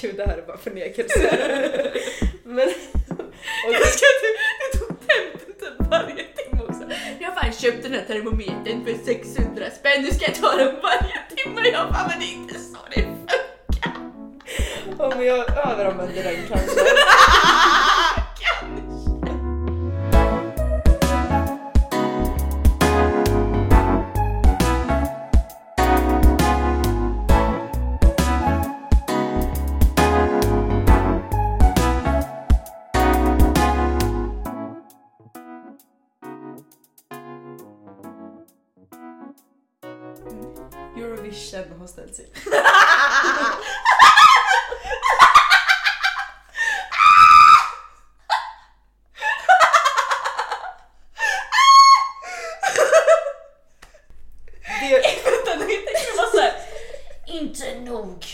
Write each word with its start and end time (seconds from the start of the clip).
gud 0.00 0.16
det 0.16 0.26
här 0.26 0.38
är 0.38 0.42
bara 0.42 0.58
förnekelse. 0.58 1.20
Men... 2.44 2.68
Och, 3.66 3.72
Jag 3.72 3.86
ska 3.86 4.06
typ, 4.22 4.38
det 4.72 4.78
tog 4.78 4.88
tempen 4.88 5.54
typ 5.60 5.90
varje 5.90 6.24
timme 6.24 6.62
också. 6.68 6.82
Jag 7.20 7.30
har 7.30 7.42
fan 7.42 7.52
köpt 7.52 7.82
den 7.82 7.92
här 7.92 8.04
termometern 8.06 8.84
för 8.84 9.04
600 9.04 9.70
spänn, 9.78 10.02
nu 10.02 10.10
ska 10.10 10.24
jag 10.24 10.34
ta 10.34 10.56
den 10.56 10.74
varje 10.82 11.20
timme. 11.36 11.60
Jag 11.72 11.92
bara, 11.92 12.08
men 12.08 12.20
det 12.20 12.26
är 12.26 12.34
inte 12.34 12.54
så 12.54 12.78
det 12.94 13.02
funkar. 13.02 13.92
om 15.16 15.24
jag 15.24 15.48
överanvänder 15.50 16.22
den. 16.22 16.36
Kanske. 16.48 16.80
Jag 55.60 55.68
tänkte 55.68 56.16
bara 56.16 56.26
såhär. 56.26 56.52
Alltså, 56.52 57.36
inte 57.36 57.80
nog. 57.80 58.24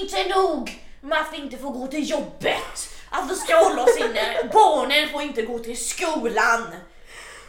Inte 0.00 0.28
nog 0.28 0.80
med 1.00 1.20
att 1.20 1.32
vi 1.32 1.36
inte 1.36 1.56
får 1.58 1.70
gå 1.70 1.86
till 1.86 2.10
jobbet. 2.10 2.88
Att 3.10 3.30
vi 3.30 3.34
ska 3.34 3.56
hålla 3.56 3.82
oss 3.82 3.96
inne. 3.96 4.50
Barnen 4.52 5.08
får 5.08 5.22
inte 5.22 5.42
gå 5.42 5.58
till 5.58 5.86
skolan. 5.88 6.66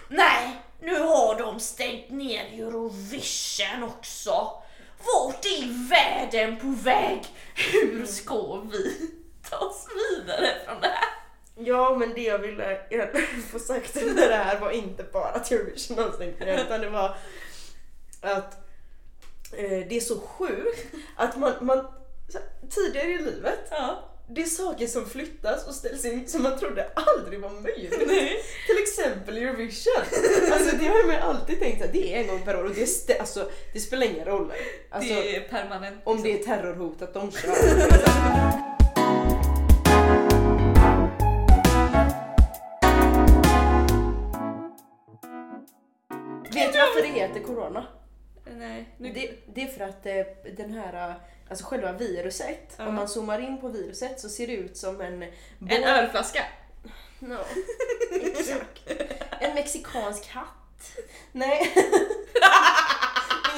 Nej, 0.08 0.50
nu 0.81 1.00
har 1.00 1.39
de 1.39 1.59
stängt 1.59 2.09
ner 2.09 2.45
Eurovision 2.45 3.83
också. 3.83 4.63
Vart 5.06 5.45
är 5.45 5.89
världen 5.89 6.59
på 6.59 6.67
väg? 6.67 7.25
Hur 7.56 8.06
ska 8.06 8.61
vi 8.72 9.11
ta 9.50 9.58
oss 9.58 9.88
vidare 9.95 10.47
från 10.66 10.81
det 10.81 10.88
här? 10.88 11.13
ja 11.56 11.95
men 12.00 12.13
det 12.13 12.22
jag 12.22 12.39
ville 12.39 12.80
få 13.52 13.59
sagt 13.59 13.95
med 13.95 14.16
det 14.16 14.35
här 14.35 14.59
var 14.59 14.72
inte 14.72 15.03
bara 15.03 15.30
att 15.30 15.52
Eurovision 15.52 15.97
har 15.97 16.11
stängt 16.11 16.39
ner 16.39 16.66
utan 16.66 16.81
det 16.81 16.89
var 16.89 17.17
att 18.22 18.62
det 19.90 19.98
är 19.98 20.00
så 20.02 20.20
sjukt 20.20 20.96
att 21.16 21.38
man, 21.40 21.54
man 21.62 21.86
tidigare 22.70 23.08
i 23.12 23.18
livet 23.18 23.59
Ja. 23.70 24.09
det 24.30 24.42
är 24.42 24.46
saker 24.46 24.88
som 24.88 25.06
flyttas 25.09 25.68
och 25.68 25.76
ställs 25.76 26.06
in 26.06 26.28
som 26.28 26.44
man 26.44 26.59
trodde 26.59 26.88
aldrig 26.96 27.40
var 27.40 27.50
möjligt. 27.50 28.04
Nej. 28.08 28.40
Till 28.68 28.78
exempel 28.84 29.38
Eurovision. 29.38 29.94
Alltså 30.54 30.76
det 30.78 30.88
har 30.88 31.08
man 31.08 31.16
alltid 31.30 31.59
tänkt 31.59 31.84
att 31.86 31.94
det 31.94 32.14
är 32.16 32.20
en 32.22 32.28
gång 32.28 32.42
per 32.46 32.56
år 32.59 32.64
och 32.64 32.70
det, 32.76 32.86
stä- 32.86 33.20
alltså, 33.20 33.50
det 33.74 33.80
spelar 33.80 34.06
ingen 34.08 34.26
roll. 34.26 34.52
Alltså, 34.90 35.14
det 35.14 35.36
är 35.36 35.50
permanent. 35.50 36.02
om 36.04 36.24
det 36.24 36.40
är 36.40 36.44
terrorhot 36.44 37.02
att 37.02 37.14
de 37.14 37.31
kör. 37.31 37.54
Vet 46.54 46.74
du 46.74 46.80
varför 46.80 47.02
det 47.02 47.08
heter 47.20 47.40
corona? 47.40 47.86
Nej. 48.67 48.86
Nu... 48.97 49.09
Det, 49.14 49.31
det 49.53 49.61
är 49.64 49.67
för 49.67 49.83
att 49.83 50.06
eh, 50.06 50.53
den 50.58 50.72
här, 50.73 51.09
eh, 51.09 51.16
alltså 51.50 51.66
själva 51.66 51.92
viruset, 51.92 52.73
Ja. 52.78 52.88
om 52.88 52.95
man 52.95 53.08
zoomar 53.08 53.39
in 53.39 53.61
på 53.61 53.67
viruset 53.67 54.19
så 54.19 54.30
ser 54.30 54.47
det 54.47 54.53
ut 54.53 54.78
som 54.78 55.02
en... 55.02 55.23
En 55.23 55.30
båt- 55.59 55.86
ölflaska. 55.86 56.45
No. 57.19 57.38
Exakt. 58.23 58.91
En 59.39 59.56
mexikansk 59.56 60.28
hatt. 60.28 60.91
Nej. 61.31 61.74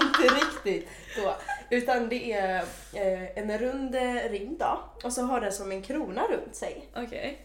Inte 0.01 0.35
riktigt 0.35 0.89
då. 1.16 1.35
Utan 1.69 2.09
det 2.09 2.31
är 2.33 2.55
eh, 2.93 3.37
en 3.37 3.57
rund 3.57 3.95
ring 4.29 4.57
då. 4.59 4.79
Och 5.03 5.13
så 5.13 5.22
har 5.22 5.41
den 5.41 5.51
som 5.53 5.72
en 5.72 5.81
krona 5.81 6.27
runt 6.27 6.55
sig. 6.55 6.87
Okej. 6.95 7.44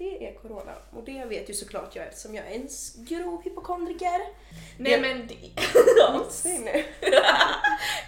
Det 0.00 0.26
är 0.28 0.34
corona. 0.34 0.72
Och 0.92 1.04
det 1.04 1.24
vet 1.24 1.50
ju 1.50 1.54
såklart 1.54 1.96
jag 1.96 2.06
eftersom 2.06 2.34
jag 2.34 2.46
är 2.46 2.54
en 2.54 2.68
grov 3.04 3.42
hypokondriker. 3.44 4.20
Nej 4.78 4.92
Det- 4.92 5.00
men 5.00 5.26
det... 5.26 5.34
Säg 6.30 6.58
nu. 6.58 6.84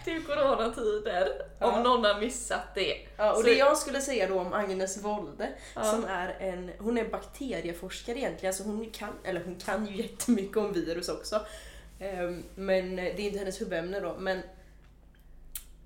det 0.05 0.11
är 0.11 0.21
coronatider. 0.27 1.29
Ja. 1.59 1.73
Om 1.77 1.83
någon 1.83 2.05
har 2.05 2.21
missat 2.21 2.75
det. 2.75 2.97
Ja, 3.17 3.31
och 3.33 3.37
Så- 3.37 3.43
det 3.47 3.53
jag 3.55 3.79
skulle 3.79 4.01
säga 4.01 4.29
då 4.29 4.41
om 4.41 4.53
Agnes 4.53 4.97
Wolde 5.05 5.49
Ja. 5.75 5.85
som 5.85 6.05
är 6.05 6.37
en, 6.41 6.71
hon 6.79 6.99
är 6.99 7.05
bakterieforskare 7.09 8.19
egentligen, 8.19 8.55
så 8.55 8.63
hon 8.65 8.91
kan, 8.91 9.13
eller 9.25 9.45
hon 9.45 9.57
kan 9.57 9.87
ju 9.87 10.03
jättemycket 10.03 10.57
om 10.57 10.73
virus 10.73 11.09
också. 11.09 11.41
Ehm, 12.01 12.43
Men 12.55 12.97
det 12.97 13.03
är 13.03 13.21
inte 13.21 13.39
hennes 13.39 13.61
huvudämne 13.61 14.01
då. 14.01 14.17
Men 14.19 14.43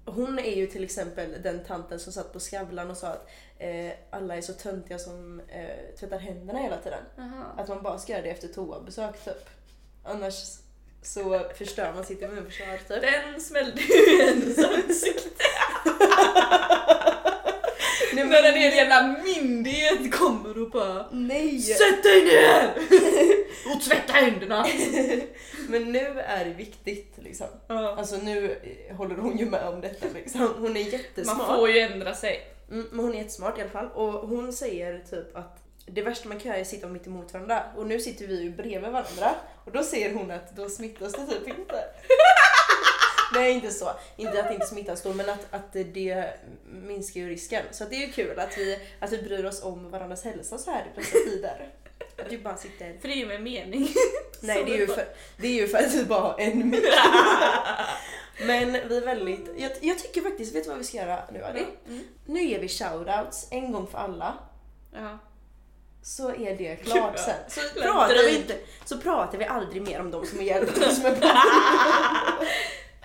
hon 0.06 0.38
är 0.38 0.56
ju 0.56 0.66
till 0.66 0.84
exempel 0.84 1.42
den 1.42 1.64
tanten 1.64 2.00
som 2.00 2.12
satt 2.12 2.32
på 2.32 2.40
Skavlan 2.40 2.90
och 2.90 2.96
sa 2.96 3.08
att 3.08 3.28
eh, 3.58 3.92
alla 4.10 4.36
är 4.36 4.40
så 4.40 4.52
töntiga 4.52 4.98
som 4.98 5.40
eh, 5.48 5.96
tvättar 6.00 6.18
händerna 6.18 6.58
hela 6.58 6.76
tiden. 6.76 7.04
Att 7.56 7.68
man 7.68 7.82
bara 7.82 7.98
ska 7.98 8.12
göra 8.12 8.22
det 8.22 8.30
efter 8.30 8.48
toabesök 8.48 9.24
typ. 9.24 9.48
Annars 10.04 10.34
så 11.02 11.42
förstör 11.58 11.92
man 11.94 12.04
sitt 12.04 12.22
immunförsvar 12.22 12.78
typ. 12.88 13.02
Den 13.02 13.40
smällde 13.40 13.80
ju 13.80 13.94
i 14.16 14.26
hennes 14.26 14.58
ansikte. 14.58 15.44
Nej, 18.12 18.24
När 18.24 18.42
en 18.42 18.54
hel 18.54 18.74
jävla 18.74 19.16
myndighet 19.24 20.14
kommer 20.14 20.62
och 20.62 20.70
bara 20.70 21.06
Nej! 21.10 21.60
Sätt 21.60 22.02
dig 22.02 22.24
ner! 22.24 22.74
och 23.74 23.82
tvätta 23.82 24.12
händerna. 24.12 24.66
Men 25.68 25.92
nu 25.92 26.20
är 26.20 26.44
det 26.44 26.50
viktigt 26.50 27.14
liksom. 27.16 27.46
Ja. 27.66 27.96
Alltså 27.96 28.16
nu 28.16 28.58
eh, 28.88 28.96
håller 28.96 29.16
hon 29.16 29.38
ju 29.38 29.46
med 29.46 29.68
om 29.68 29.80
detta 29.80 30.06
liksom. 30.14 30.54
Hon 30.58 30.76
är 30.76 30.80
jättesmart. 30.80 31.38
Man 31.38 31.56
får 31.56 31.70
ju 31.70 31.78
ändra 31.78 32.14
sig. 32.14 32.52
Mm, 32.70 32.86
men 32.90 33.04
hon 33.04 33.14
är 33.14 33.18
jättesmart 33.18 33.58
i 33.58 33.60
alla 33.60 33.70
fall. 33.70 33.88
Och 33.94 34.28
hon 34.28 34.52
säger 34.52 35.04
typ 35.10 35.36
att 35.36 35.62
det 35.86 36.02
värsta 36.02 36.28
man 36.28 36.38
kan 36.38 36.46
göra 36.46 36.56
är 36.56 36.62
att 36.62 36.68
sitta 36.68 36.88
mitt 36.88 37.06
emot 37.06 37.32
varandra. 37.32 37.62
Och 37.76 37.86
nu 37.86 38.00
sitter 38.00 38.26
vi 38.26 38.42
ju 38.42 38.50
bredvid 38.50 38.90
varandra. 38.90 39.34
Och 39.64 39.72
då 39.72 39.82
säger 39.82 40.14
hon 40.14 40.30
att 40.30 40.56
då 40.56 40.68
smittas 40.68 41.12
det 41.12 41.26
typ 41.26 41.48
inte. 41.48 41.84
Nej 43.34 43.52
inte 43.52 43.70
så. 43.70 43.90
Inte 44.16 44.40
att 44.40 44.48
det 44.48 44.54
inte 44.54 44.66
smittas 44.66 45.02
då 45.02 45.12
men 45.12 45.28
att, 45.28 45.46
att 45.50 45.72
det 45.72 46.30
minskar 46.64 47.20
ju 47.20 47.28
risken. 47.28 47.62
Så 47.70 47.84
det 47.84 47.96
är 47.96 48.06
ju 48.06 48.12
kul 48.12 48.38
att 48.38 48.58
vi, 48.58 48.78
att 49.00 49.12
vi 49.12 49.22
bryr 49.22 49.44
oss 49.44 49.62
om 49.62 49.90
varandras 49.90 50.24
hälsa 50.24 50.58
så 50.58 50.70
här 50.70 50.86
i 50.94 51.00
dessa 51.00 51.18
tider. 51.18 51.68
Vi 52.28 52.38
bara 52.38 52.56
sitter... 52.56 52.98
För 53.00 53.08
det 53.08 53.14
är 53.14 53.16
ju 53.16 53.26
med 53.26 53.42
mening. 53.42 53.88
Nej 54.40 54.64
det 54.64 54.72
är, 54.72 54.78
ju 54.78 54.86
för, 54.86 55.04
det 55.36 55.46
är 55.46 55.52
ju 55.52 55.68
för 55.68 55.78
att 55.78 55.94
vi 55.94 56.04
bara 56.04 56.20
har 56.20 56.40
en 56.40 56.70
mick. 56.70 56.84
Men 58.46 58.72
vi 58.72 58.96
är 58.96 59.04
väldigt, 59.04 59.50
jag, 59.56 59.72
jag 59.80 59.98
tycker 59.98 60.20
faktiskt, 60.20 60.54
vet 60.54 60.64
du 60.64 60.70
vad 60.70 60.78
vi 60.78 60.84
ska 60.84 60.96
göra 60.96 61.20
nu 61.32 61.44
Ali? 61.44 61.66
Mm. 61.86 62.04
Nu 62.26 62.42
ger 62.42 62.58
vi 62.58 62.68
shoutouts 62.68 63.46
en 63.50 63.72
gång 63.72 63.86
för 63.86 63.98
alla. 63.98 64.34
Ja. 64.94 65.18
Så 66.02 66.34
är 66.34 66.56
det 66.56 66.76
klart 66.84 67.18
sen. 67.18 67.34
Så 67.48 67.80
pratar, 67.80 68.14
vi 68.14 68.36
inte, 68.36 68.56
så 68.84 68.98
pratar 68.98 69.38
vi 69.38 69.44
aldrig 69.44 69.82
mer 69.82 70.00
om 70.00 70.10
de 70.10 70.26
som 70.26 70.42
hjälpta. 70.42 70.90
Som 70.90 71.06
är 71.06 71.16
bra. 71.16 71.42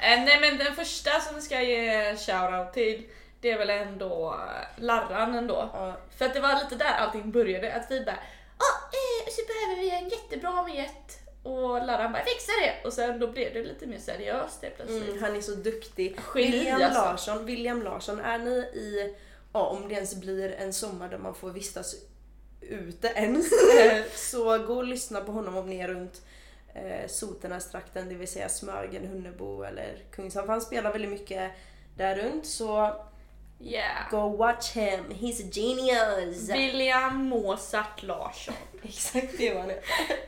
Eh, 0.04 0.24
nej 0.24 0.40
men 0.42 0.58
den 0.58 0.76
första 0.76 1.20
som 1.20 1.36
vi 1.36 1.42
ska 1.42 1.62
ge 1.62 2.16
shoutout 2.18 2.74
till 2.74 3.04
det 3.42 3.52
är 3.52 3.58
väl 3.58 3.70
ändå 3.70 4.40
Larran 4.78 5.36
ändå. 5.36 5.70
Ja. 5.74 5.98
För 6.18 6.26
att 6.26 6.34
det 6.34 6.40
var 6.40 6.64
lite 6.64 6.76
där 6.76 6.94
allting 6.98 7.32
började, 7.32 7.74
att 7.74 7.92
vi 7.92 8.06
bara 8.06 8.18
Åh, 8.62 8.76
eh, 9.00 9.32
så 9.32 9.42
behöver 9.48 9.82
vi 9.82 9.90
en 9.90 10.10
jättebra 10.10 10.64
viet 10.64 11.22
och 11.44 11.86
Larran 11.86 12.12
bara 12.12 12.24
fixa 12.24 12.52
det 12.62 12.88
och 12.88 12.94
sen 12.94 13.20
då 13.20 13.28
blev 13.28 13.54
det 13.54 13.64
lite 13.64 13.88
mer 13.88 13.98
seriöst 13.98 14.62
helt 14.62 14.76
plötsligt. 14.76 15.10
Mm, 15.10 15.24
han 15.24 15.36
är 15.36 15.42
så 15.42 15.52
duktig. 15.52 16.20
Geni, 16.36 16.52
William 16.52 16.82
alltså. 16.82 17.02
Larsson, 17.02 17.46
William 17.46 17.82
Larsson, 17.84 18.20
är 18.20 18.38
ni 18.38 18.56
i, 18.60 19.16
ja 19.54 19.66
om 19.66 19.88
det 19.88 19.96
ens 19.96 20.16
blir 20.16 20.52
en 20.52 20.74
sommar 20.74 21.10
där 21.10 21.18
man 21.18 21.36
får 21.36 21.50
vistas 21.50 21.96
ute 22.62 23.08
ens, 23.08 23.50
så 24.30 24.58
gå 24.58 24.76
och 24.76 24.84
lyssna 24.84 25.22
på 25.22 25.32
honom 25.32 25.58
om 25.58 25.70
ni 25.70 25.80
är 25.80 25.88
runt 25.88 26.22
eh, 26.74 27.08
Sotenästrakten, 27.08 28.10
det 28.10 28.16
vill 28.16 28.28
säga 28.28 28.50
Smögen, 28.50 29.08
Hunnebo 29.08 29.64
eller 29.64 30.04
Kungshamn. 30.12 30.50
Han 30.50 30.62
spelar 30.62 30.92
väldigt 30.92 31.12
mycket 31.12 31.52
där 31.98 32.16
runt 32.16 32.46
så 32.46 32.96
Yeah. 33.64 34.10
go 34.10 34.28
watch 34.28 34.72
him, 34.72 35.06
he's 35.10 35.40
a 35.40 35.50
genius! 35.52 36.50
William 36.50 37.30
Mozart 37.30 38.04
Larsson. 38.04 38.56
Exakt 38.84 39.38
det 39.38 39.54
var 39.54 39.68
heter. 39.68 39.82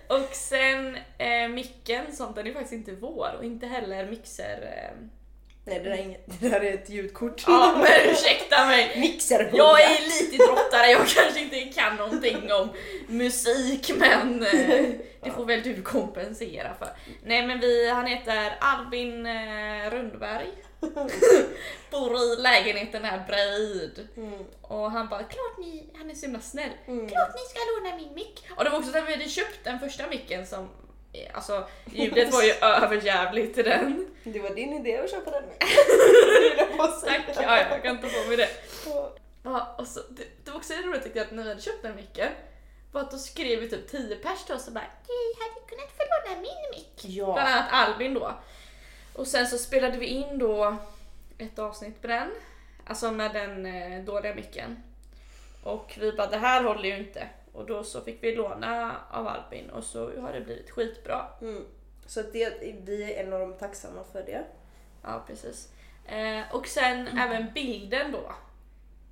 Och 0.07 0.35
sen 0.35 0.97
eh, 1.17 1.47
micken, 1.47 2.15
sånt 2.15 2.35
den 2.35 2.47
är 2.47 2.53
faktiskt 2.53 2.73
inte 2.73 2.91
vår 2.91 3.35
och 3.37 3.45
inte 3.45 3.67
heller 3.67 4.09
mixer... 4.09 4.61
Eh. 4.61 5.07
Nej 5.65 5.79
det 5.79 5.89
där, 5.89 5.97
är 5.97 6.01
inget, 6.01 6.25
det 6.41 6.49
där 6.49 6.61
är 6.61 6.73
ett 6.73 6.89
ljudkort. 6.89 7.43
Ja 7.47 7.75
men 7.77 8.11
ursäkta 8.11 8.65
mig! 8.65 8.91
Mixerbord. 8.99 9.59
Jag 9.59 9.81
är 9.81 9.97
elitidrottare, 10.01 10.91
jag 10.91 11.07
kanske 11.07 11.39
inte 11.39 11.59
kan 11.59 11.95
någonting 11.95 12.51
om 12.53 12.69
musik 13.07 13.91
men 13.95 14.43
eh, 14.43 14.85
det 15.23 15.31
får 15.31 15.45
väl 15.45 15.61
du 15.63 15.81
kompensera 15.81 16.73
för. 16.79 16.89
Nej 17.23 17.47
men 17.47 17.59
vi, 17.59 17.89
han 17.89 18.05
heter 18.05 18.57
Albin 18.59 19.25
eh, 19.25 19.89
Rundberg. 19.91 20.47
Bor 21.91 22.17
i 22.17 22.35
lägenheten 22.41 23.03
här 23.05 23.23
bredvid. 23.27 24.07
Mm. 24.17 24.45
Och 24.61 24.91
han 24.91 25.07
bara, 25.09 25.23
klart 25.23 25.57
ni, 25.59 25.89
han 25.97 26.09
är 26.09 26.15
så 26.15 26.21
himla 26.25 26.39
snäll. 26.41 26.69
Mm. 26.87 27.09
Klart 27.09 27.29
ni 27.35 27.41
ska 27.49 27.59
låna 27.59 27.95
min 27.97 28.13
mick. 28.13 28.45
Och 28.57 28.63
det 28.63 28.69
var 28.69 28.77
också 28.79 28.91
när 28.91 29.01
vi 29.01 29.11
hade 29.13 29.29
köpt 29.29 29.59
den 29.63 29.79
första 29.79 30.07
micken 30.07 30.47
som, 30.47 30.69
eh, 31.13 31.35
alltså 31.35 31.67
ljudet 31.85 32.33
var 32.33 32.43
ju 32.43 32.51
överjävligt 32.61 33.57
i 33.57 33.63
den. 33.63 34.07
Det 34.23 34.39
var 34.39 34.49
din 34.49 34.73
idé 34.73 34.97
att 34.97 35.11
köpa 35.11 35.31
den 35.31 35.43
med. 35.43 35.57
Tack, 37.05 37.21
ja, 37.35 37.57
jag 37.69 37.83
kan 37.83 38.01
ta 38.01 38.07
på 38.07 38.27
mig 38.27 38.37
det. 38.37 38.49
Ja, 39.43 39.75
och 39.77 39.87
så, 39.87 39.99
det, 40.09 40.23
det 40.43 40.51
var 40.51 40.57
också 40.57 40.73
roligt 40.73 41.03
tyckte 41.03 41.19
jag 41.19 41.25
att 41.25 41.31
när 41.33 41.43
vi 41.43 41.49
hade 41.49 41.61
köpt 41.61 41.81
den 41.81 41.95
micken, 41.95 42.29
var 42.91 43.01
att 43.01 43.11
då 43.11 43.17
skrev 43.17 43.59
vi 43.59 43.69
typ 43.69 43.91
10 43.91 44.15
pers 44.15 44.43
till 44.45 44.55
oss 44.55 44.67
och 44.67 44.73
bara 44.73 44.83
Ni 45.07 45.43
hade 45.43 45.67
kunnat 45.69 45.91
få 45.97 46.03
låna 46.29 46.41
min 46.41 46.71
mick. 46.71 47.03
Bland 47.03 47.17
Ja. 47.17 47.39
annat 47.39 47.65
Albin 47.71 48.13
då. 48.13 48.33
Och 49.15 49.27
sen 49.27 49.47
så 49.47 49.57
spelade 49.57 49.97
vi 49.97 50.05
in 50.05 50.39
då 50.39 50.77
ett 51.37 51.59
avsnitt 51.59 52.01
på 52.01 52.07
den, 52.07 52.29
alltså 52.85 53.11
med 53.11 53.33
den 53.33 53.65
eh, 53.65 54.03
dåliga 54.03 54.35
micken. 54.35 54.83
Och 55.63 55.97
vi 55.99 56.11
bara 56.11 56.27
det 56.27 56.37
här 56.37 56.63
håller 56.63 56.89
ju 56.89 56.97
inte. 56.97 57.29
Och 57.53 57.65
då 57.65 57.83
så 57.83 58.01
fick 58.01 58.23
vi 58.23 58.35
låna 58.35 58.95
av 59.11 59.27
Albin 59.27 59.69
och 59.69 59.83
så 59.83 60.21
har 60.21 60.33
det 60.33 60.41
blivit 60.41 60.71
skitbra. 60.71 61.25
Mm. 61.41 61.65
Så 62.05 62.21
det, 62.21 62.53
vi 62.85 63.03
är 63.03 63.23
enormt 63.25 63.59
tacksamma 63.59 64.03
för 64.11 64.23
det. 64.23 64.43
Ja 65.01 65.23
precis. 65.27 65.69
Eh, 66.05 66.55
och 66.55 66.67
sen 66.67 67.07
även 67.07 67.53
bilden 67.53 68.11
då 68.11 68.33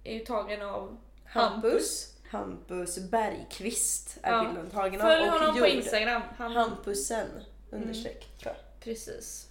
är 0.04 0.14
ju 0.14 0.20
tagen 0.20 0.62
av 0.62 0.98
Hampus. 1.26 2.16
Hampus 2.30 3.00
Bergqvist 3.00 4.18
är 4.22 4.32
Ja. 4.32 4.44
bilden 4.44 4.70
tagen 4.70 5.02
av. 5.02 5.06
Följ 5.08 5.28
honom 5.28 5.58
på. 5.60 5.68
Instagram. 5.68 6.22
Han, 6.38 6.52
Hampusen 6.52 7.28
understreck 7.72 8.38
tror 8.40 8.54
Precis. 8.80 9.51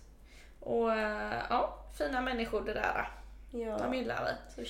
Och 0.61 0.93
eh, 0.93 1.43
ja, 1.51 1.79
fina 1.99 2.21
människor 2.21 2.61
det 2.61 2.73
där. 2.73 3.11
Ja. 3.51 3.79
De 3.79 3.95
gillar 3.95 4.37
vi. 4.57 4.65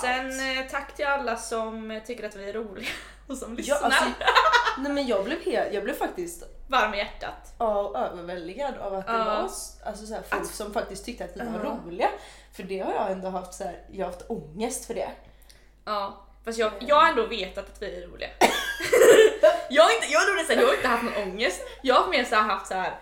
Sen 0.00 0.26
eh, 0.58 0.66
tack 0.70 0.94
till 0.96 1.06
alla 1.06 1.36
som 1.36 1.90
eh, 1.90 2.02
tycker 2.02 2.26
att 2.26 2.36
vi 2.36 2.48
är 2.48 2.52
roliga 2.52 2.88
och 3.28 3.36
som 3.36 3.50
ja, 3.50 3.56
lyssnar. 3.56 3.76
alltså, 3.82 4.04
nej 4.78 4.92
men 4.92 5.06
jag 5.06 5.24
blev, 5.24 5.40
helt, 5.44 5.72
jag 5.74 5.84
blev 5.84 5.94
faktiskt 5.94 6.42
Varm 6.68 6.94
i 6.94 6.98
hjärtat. 6.98 7.54
ja, 7.58 7.92
överväldigad 7.96 8.78
av 8.78 8.94
att 8.94 9.06
det 9.06 9.12
Ja. 9.12 9.24
var 9.24 9.34
alltså, 9.34 10.06
så 10.06 10.14
här, 10.14 10.22
folk 10.30 10.42
Att- 10.42 10.48
som 10.48 10.72
faktiskt 10.72 11.04
tyckte 11.04 11.24
att 11.24 11.36
vi 11.36 11.40
var 11.40 11.60
Ja. 11.64 11.78
roliga. 11.86 12.08
För 12.52 12.62
det 12.62 12.78
har 12.80 12.92
jag 12.94 13.10
ändå 13.12 13.28
haft 13.28 13.54
så 13.54 13.64
här, 13.64 13.78
jag 13.92 14.06
har 14.06 14.12
haft 14.12 14.30
ångest 14.30 14.84
för 14.86 14.94
det. 14.94 15.10
Ja, 15.84 16.24
fast 16.44 16.58
jag, 16.58 16.72
jag 16.80 16.96
har 16.96 17.08
ändå 17.08 17.26
vetat 17.26 17.64
att 17.72 17.82
vi 17.82 18.02
är 18.02 18.06
roliga. 18.06 18.28
jag, 19.70 19.82
har 19.82 19.90
inte, 19.94 20.06
jag, 20.12 20.26
nog 20.28 20.36
nästan- 20.36 20.56
jag 20.58 20.66
har 20.66 20.74
inte 20.74 20.88
haft 20.88 21.02
någon 21.04 21.22
ångest. 21.22 21.60
Jag 21.82 21.94
har 21.94 22.08
mer 22.10 22.24
så 22.24 22.36
haft 22.36 22.66
så 22.66 22.74
här. 22.74 22.94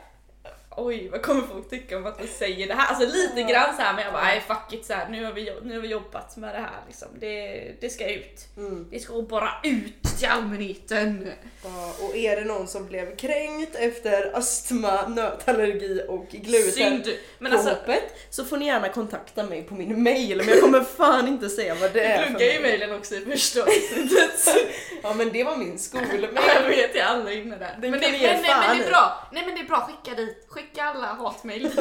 Oj, 0.76 1.08
vad 1.08 1.22
kommer 1.22 1.42
folk 1.42 1.70
tycka 1.70 1.96
om 1.96 2.06
att 2.06 2.20
vi 2.22 2.26
säger 2.26 2.68
det 2.68 2.74
här? 2.74 2.86
Alltså 2.86 3.06
lite 3.06 3.40
Ja. 3.40 3.46
grann 3.48 3.76
så 3.76 3.82
här, 3.82 3.94
men 3.94 4.04
jag 4.04 4.12
bara, 4.12 4.22
nej 4.24 4.42
fuck 4.46 4.72
it, 4.72 4.86
så 4.86 4.92
här, 4.92 5.08
nu, 5.08 5.24
har 5.24 5.32
vi, 5.32 5.54
nu 5.62 5.74
har 5.74 5.80
vi 5.80 5.88
jobbat 5.88 6.36
med 6.36 6.54
det 6.54 6.58
här 6.60 6.80
liksom. 6.86 7.08
Det, 7.20 7.72
det 7.80 7.90
ska 7.90 8.06
ut. 8.10 8.46
Mm. 8.56 8.86
Det 8.90 8.98
ska 9.00 9.22
bara 9.22 9.50
ut 9.62 10.02
till 10.18 10.28
allmänheten. 10.28 11.32
Ja, 11.64 11.94
och 12.00 12.16
är 12.16 12.36
det 12.36 12.44
någon 12.44 12.68
som 12.68 12.86
blev 12.86 13.16
kränkt 13.16 13.76
efter 13.76 14.36
astma, 14.36 15.08
nötallergi 15.08 16.02
och 16.08 16.26
gluten 16.30 16.72
Synd. 16.72 17.08
Men 17.38 17.52
alltså, 17.52 17.68
hoppet 17.68 18.02
så 18.30 18.44
får 18.44 18.56
ni 18.56 18.66
gärna 18.66 18.88
kontakta 18.88 19.42
mig 19.42 19.62
på 19.62 19.74
min 19.74 20.02
mail 20.02 20.36
men 20.36 20.48
jag 20.48 20.60
kommer 20.60 20.80
fan 20.96 21.28
inte 21.28 21.48
säga 21.48 21.74
vad 21.74 21.92
det 21.92 22.04
är 22.04 22.18
du 22.18 22.24
för 22.24 22.30
pluggar 22.30 22.46
ju 22.54 22.60
mail. 22.60 22.78
mejlen 22.78 22.96
också 22.98 23.14
i 23.14 23.20
första 23.20 23.62
avsnit. 23.62 24.12
Ja 25.02 25.14
men 25.14 25.32
det 25.32 25.44
var 25.44 25.56
min 25.56 25.78
skolmail. 25.78 26.28
Jag 26.62 26.68
vet 26.68 26.94
jag 26.94 27.06
alla 27.06 27.32
inne 27.32 27.56
där. 27.56 27.78
Den 27.80 27.90
Men 27.90 28.00
det, 28.00 28.08
men, 28.12 28.20
nej, 28.20 28.42
men 28.42 28.78
det 28.78 28.84
är 28.84 28.88
bra. 28.90 29.28
Nej 29.32 29.46
men 29.46 29.54
det 29.54 29.60
är 29.60 29.64
bra, 29.64 29.80
skicka 29.80 30.16
dit. 30.16 30.44
Skicka 30.48 30.61
alla 30.76 31.06
hatmejl 31.06 31.62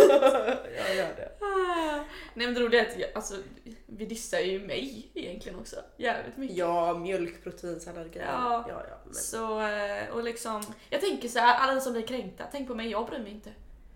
jag 0.77 0.95
gör 0.95 1.15
det. 1.15 1.31
Ah. 1.41 2.03
Nej 2.33 2.47
men 2.47 2.53
det 2.53 2.59
roliga 2.61 2.85
är 2.85 2.89
att 2.89 2.99
jag, 2.99 3.09
alltså, 3.15 3.35
vi 3.85 4.05
dissar 4.05 4.39
ju 4.39 4.59
mig 4.59 5.11
egentligen 5.13 5.59
också. 5.59 5.75
Jävligt 5.97 6.37
mycket. 6.37 6.57
Ja, 6.57 6.97
mjölkproteinsallergi. 6.97 8.19
Ja. 8.19 8.65
ja, 8.67 8.83
ja 8.89 8.95
men. 9.05 9.13
Så, 9.13 9.61
eh, 9.61 10.09
och 10.11 10.23
liksom, 10.23 10.63
jag 10.89 11.01
tänker 11.01 11.27
så 11.27 11.39
här, 11.39 11.59
alla 11.59 11.81
som 11.81 11.93
blir 11.93 12.07
kränkta, 12.07 12.43
tänk 12.51 12.67
på 12.67 12.75
mig, 12.75 12.91
jag 12.91 13.07
bryr 13.07 13.19
mig 13.19 13.31
inte. 13.31 13.49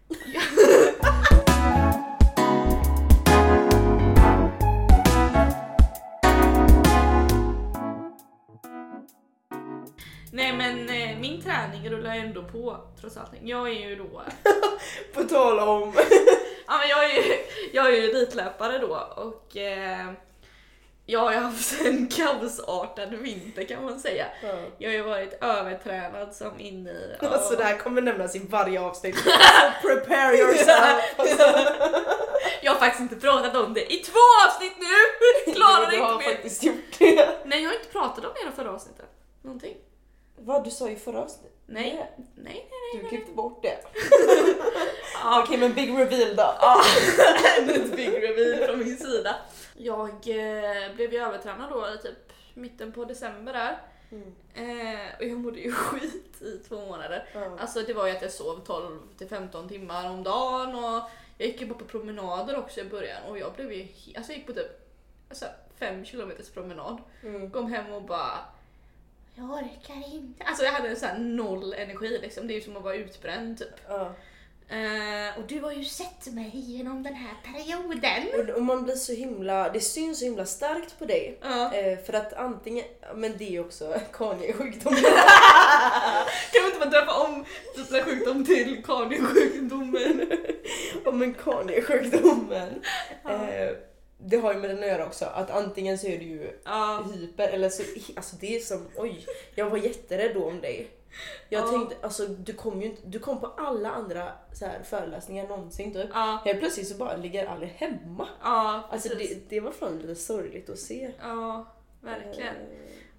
Nej 10.35 10.53
men 10.53 10.89
eh, 10.89 11.17
min 11.19 11.41
träning 11.41 11.89
rullar 11.89 12.15
ju 12.15 12.21
ändå 12.21 12.43
på 12.43 12.77
trots 13.01 13.17
allting. 13.17 13.47
Jag 13.47 13.69
är 13.69 13.89
ju 13.89 13.95
då 13.95 14.23
På 15.13 15.23
tal 15.23 15.59
om... 15.59 15.93
Ja 16.67 16.77
men 16.77 16.89
jag 16.89 17.05
är 17.05 17.15
ju, 17.15 17.37
jag 17.73 17.87
är 17.87 17.91
ju 17.91 18.09
elitlöpare 18.09 18.77
då 18.77 19.07
och 19.15 19.57
eh, 19.57 20.11
jag 21.05 21.19
har 21.19 21.31
ju 21.31 21.37
haft 21.37 21.81
en 21.85 22.07
kaosartad 22.07 23.13
vinter 23.13 23.63
kan 23.63 23.83
man 23.83 23.99
säga. 23.99 24.25
Ja. 24.43 24.55
Jag 24.77 24.89
har 24.89 24.95
ju 24.95 25.01
varit 25.01 25.43
övertränad 25.43 26.35
som 26.35 26.59
inne 26.59 26.89
i... 26.89 27.15
ja. 27.21 27.27
Alltså 27.27 27.55
det 27.55 27.63
här 27.63 27.77
kommer 27.77 28.01
nämnas 28.01 28.35
i 28.35 28.39
varje 28.49 28.81
avsnitt. 28.81 29.17
Så 29.17 29.29
prepare 29.81 30.38
yourself. 30.38 31.03
Jag 32.61 32.71
har 32.71 32.79
faktiskt 32.79 33.01
inte 33.01 33.15
pratat 33.15 33.55
om 33.55 33.73
det 33.73 33.93
i 33.93 33.97
två 33.97 34.19
avsnitt 34.47 34.73
nu! 34.79 35.53
Klarar 35.53 35.91
du 35.91 35.95
inte 35.95 36.07
har 36.07 36.17
mer! 36.17 36.25
faktiskt 36.25 36.63
gjort 36.63 36.99
det. 36.99 37.29
Nej 37.45 37.63
jag 37.63 37.69
har 37.69 37.75
inte 37.75 37.89
pratat 37.91 38.25
om 38.25 38.31
det 38.35 38.49
i 38.49 38.55
förra 38.55 38.71
avsnittet. 38.71 39.09
Någonting. 39.41 39.75
Vad 40.35 40.63
du 40.63 40.69
sa 40.69 40.89
i 40.89 40.95
förra 40.95 41.21
avsnittet? 41.21 41.51
Nej. 41.65 41.93
Nej, 41.93 42.11
nej, 42.17 42.69
nej. 42.93 43.01
Du 43.01 43.07
klippte 43.09 43.31
bort 43.31 43.63
det. 43.63 43.77
Okej 45.43 45.57
men 45.57 45.73
big 45.73 45.89
reveal 45.89 46.35
då. 46.35 46.53
Ännu 47.59 47.73
ett 47.85 47.95
big 47.95 48.23
reveal 48.23 48.67
från 48.67 48.79
min 48.79 48.97
sida. 48.97 49.35
Jag 49.77 50.09
eh, 50.09 50.95
blev 50.95 51.13
ju 51.13 51.19
övertränad 51.19 51.69
då 51.69 51.87
i 51.87 51.97
typ 51.97 52.33
mitten 52.53 52.91
på 52.91 53.05
december 53.05 53.53
där. 53.53 53.77
Mm. 54.11 54.35
Eh, 54.53 55.15
och 55.19 55.23
jag 55.23 55.39
mådde 55.39 55.59
ju 55.59 55.71
skit 55.73 56.41
i 56.41 56.57
två 56.67 56.85
månader. 56.85 57.29
Ja. 57.33 57.57
Alltså 57.59 57.81
det 57.81 57.93
var 57.93 58.07
ju 58.07 58.15
att 58.15 58.21
jag 58.21 58.31
sov 58.31 58.59
12 58.65 58.99
till 59.17 59.27
15 59.27 59.69
timmar 59.69 60.09
om 60.09 60.23
dagen 60.23 60.75
och 60.75 61.09
jag 61.38 61.47
gick 61.47 61.61
ju 61.61 61.67
bara 61.67 61.79
på 61.79 61.85
promenader 61.85 62.57
också 62.57 62.79
i 62.79 62.83
början 62.83 63.23
och 63.23 63.38
jag 63.38 63.53
blev 63.53 63.71
ju 63.71 63.88
alltså 64.17 64.31
jag 64.31 64.38
gick 64.38 64.47
på 64.47 64.53
typ 64.53 64.85
alltså, 65.29 65.45
5 65.79 66.05
kilometers 66.05 66.49
promenad. 66.49 66.97
Mm. 67.23 67.51
Kom 67.51 67.71
hem 67.71 67.93
och 67.93 68.03
bara 68.03 68.39
jag 69.35 69.45
orkar 69.45 70.13
inte. 70.15 70.43
Alltså 70.43 70.63
jag 70.63 70.71
hade 70.71 70.95
så 70.95 71.05
här 71.05 71.19
noll 71.19 71.73
energi 71.73 72.19
liksom. 72.21 72.47
Det 72.47 72.53
är 72.53 72.55
ju 72.55 72.61
som 72.61 72.77
att 72.77 72.83
vara 72.83 72.95
utbränd 72.95 73.57
typ. 73.57 73.81
Ja. 73.87 74.15
Eh, 74.69 75.37
och 75.37 75.47
du 75.47 75.59
har 75.59 75.71
ju 75.71 75.85
sett 75.85 76.33
mig 76.33 76.51
genom 76.53 77.03
den 77.03 77.13
här 77.13 77.35
perioden. 77.43 78.49
Och, 78.49 78.55
och 78.55 78.63
man 78.63 78.83
blir 78.83 78.95
så 78.95 79.13
himla, 79.13 79.69
det 79.69 79.79
syns 79.79 80.19
så 80.19 80.25
himla 80.25 80.45
starkt 80.45 80.99
på 80.99 81.05
dig. 81.05 81.39
Ja. 81.41 81.73
Eh, 81.73 81.99
för 81.99 82.13
att 82.13 82.33
antingen, 82.33 82.86
men 83.15 83.38
det 83.38 83.55
är 83.55 83.60
också 83.60 83.93
Kanye-sjukdom. 84.12 84.95
Kan 86.51 86.63
vi 86.63 86.65
inte 86.65 86.79
bara 86.79 86.89
döpa 86.89 87.13
om 87.27 87.45
den 87.89 88.03
sjukdom 88.03 88.45
till 88.45 88.83
cardiosjukdomen? 88.83 90.27
Ja 91.05 91.12
men 91.12 91.33
Kanye-sjukdomen. 91.33 92.81
Det 94.27 94.38
har 94.38 94.53
ju 94.53 94.60
med 94.60 94.70
den 94.70 94.79
att 94.79 94.88
göra 94.89 95.05
också, 95.05 95.25
att 95.25 95.50
antingen 95.50 95.98
så 95.98 96.08
är 96.08 96.17
du 96.20 96.25
ju 96.25 96.60
Ja. 96.65 97.03
hyper 97.13 97.48
eller 97.48 97.70
så, 97.70 97.84
alltså 98.15 98.36
det 98.36 98.55
är 98.55 98.60
som, 98.60 98.88
oj, 98.98 99.25
jag 99.55 99.70
var 99.70 99.77
jätterädd 99.77 100.34
då 100.34 100.46
om 100.46 100.62
dig. 100.62 100.88
Jag 101.50 101.63
Ja. 101.63 101.67
tänkte, 101.72 101.96
alltså 102.01 102.25
du 102.27 102.53
kom 102.53 102.82
ju 102.82 102.88
inte, 102.88 103.01
du 103.05 103.20
kom 103.20 103.39
på 103.39 103.48
alla 103.58 103.89
andra 103.91 104.32
så 104.53 104.65
här, 104.65 104.84
föreläsningar 104.84 105.48
någonsin 105.48 105.94
typ. 105.94 106.10
Ja. 106.13 106.41
Helt 106.46 106.60
plötsligt 106.60 106.88
så 106.88 106.96
bara 106.96 107.15
ligger 107.17 107.46
Ali 107.48 107.65
hemma. 107.65 108.27
Ja, 108.44 108.88
Alltså 108.91 109.10
det, 109.15 109.50
det 109.50 109.60
var 109.60 109.72
fan 109.72 110.00
lite 110.00 110.15
sorgligt 110.15 110.70
att 110.70 110.79
se. 110.79 111.12
Ja, 111.22 111.65
verkligen. 112.01 112.55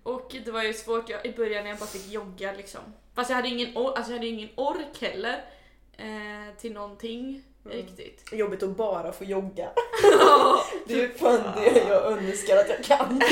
Och 0.03 0.37
det 0.45 0.51
var 0.51 0.63
ju 0.63 0.73
svårt 0.75 1.09
jag, 1.09 1.27
i 1.27 1.33
början 1.33 1.63
när 1.65 1.71
jag 1.71 1.79
bara 1.79 1.87
fick 1.87 2.13
jogga 2.13 2.53
liksom. 2.53 2.81
Fast 3.15 3.31
jag 3.31 3.37
hade 3.37 3.49
ingen, 3.49 3.75
or- 3.77 3.93
alltså 3.97 4.13
jag 4.13 4.19
hade 4.19 4.27
ingen 4.31 4.49
ork 4.57 5.01
heller 5.03 5.45
eh, 5.97 6.57
till 6.59 6.73
någonting. 6.73 7.43
Riktigt. 7.71 8.33
Jobbigt 8.33 8.63
att 8.63 8.77
bara 8.77 9.13
få 9.13 9.25
jogga. 9.25 9.69
Det 10.87 11.03
är 11.03 11.09
fan 11.19 11.41
det 11.57 11.89
jag 11.89 12.13
önskar 12.13 12.57
att 12.57 12.69
jag 12.69 12.85
kan. 12.85 13.19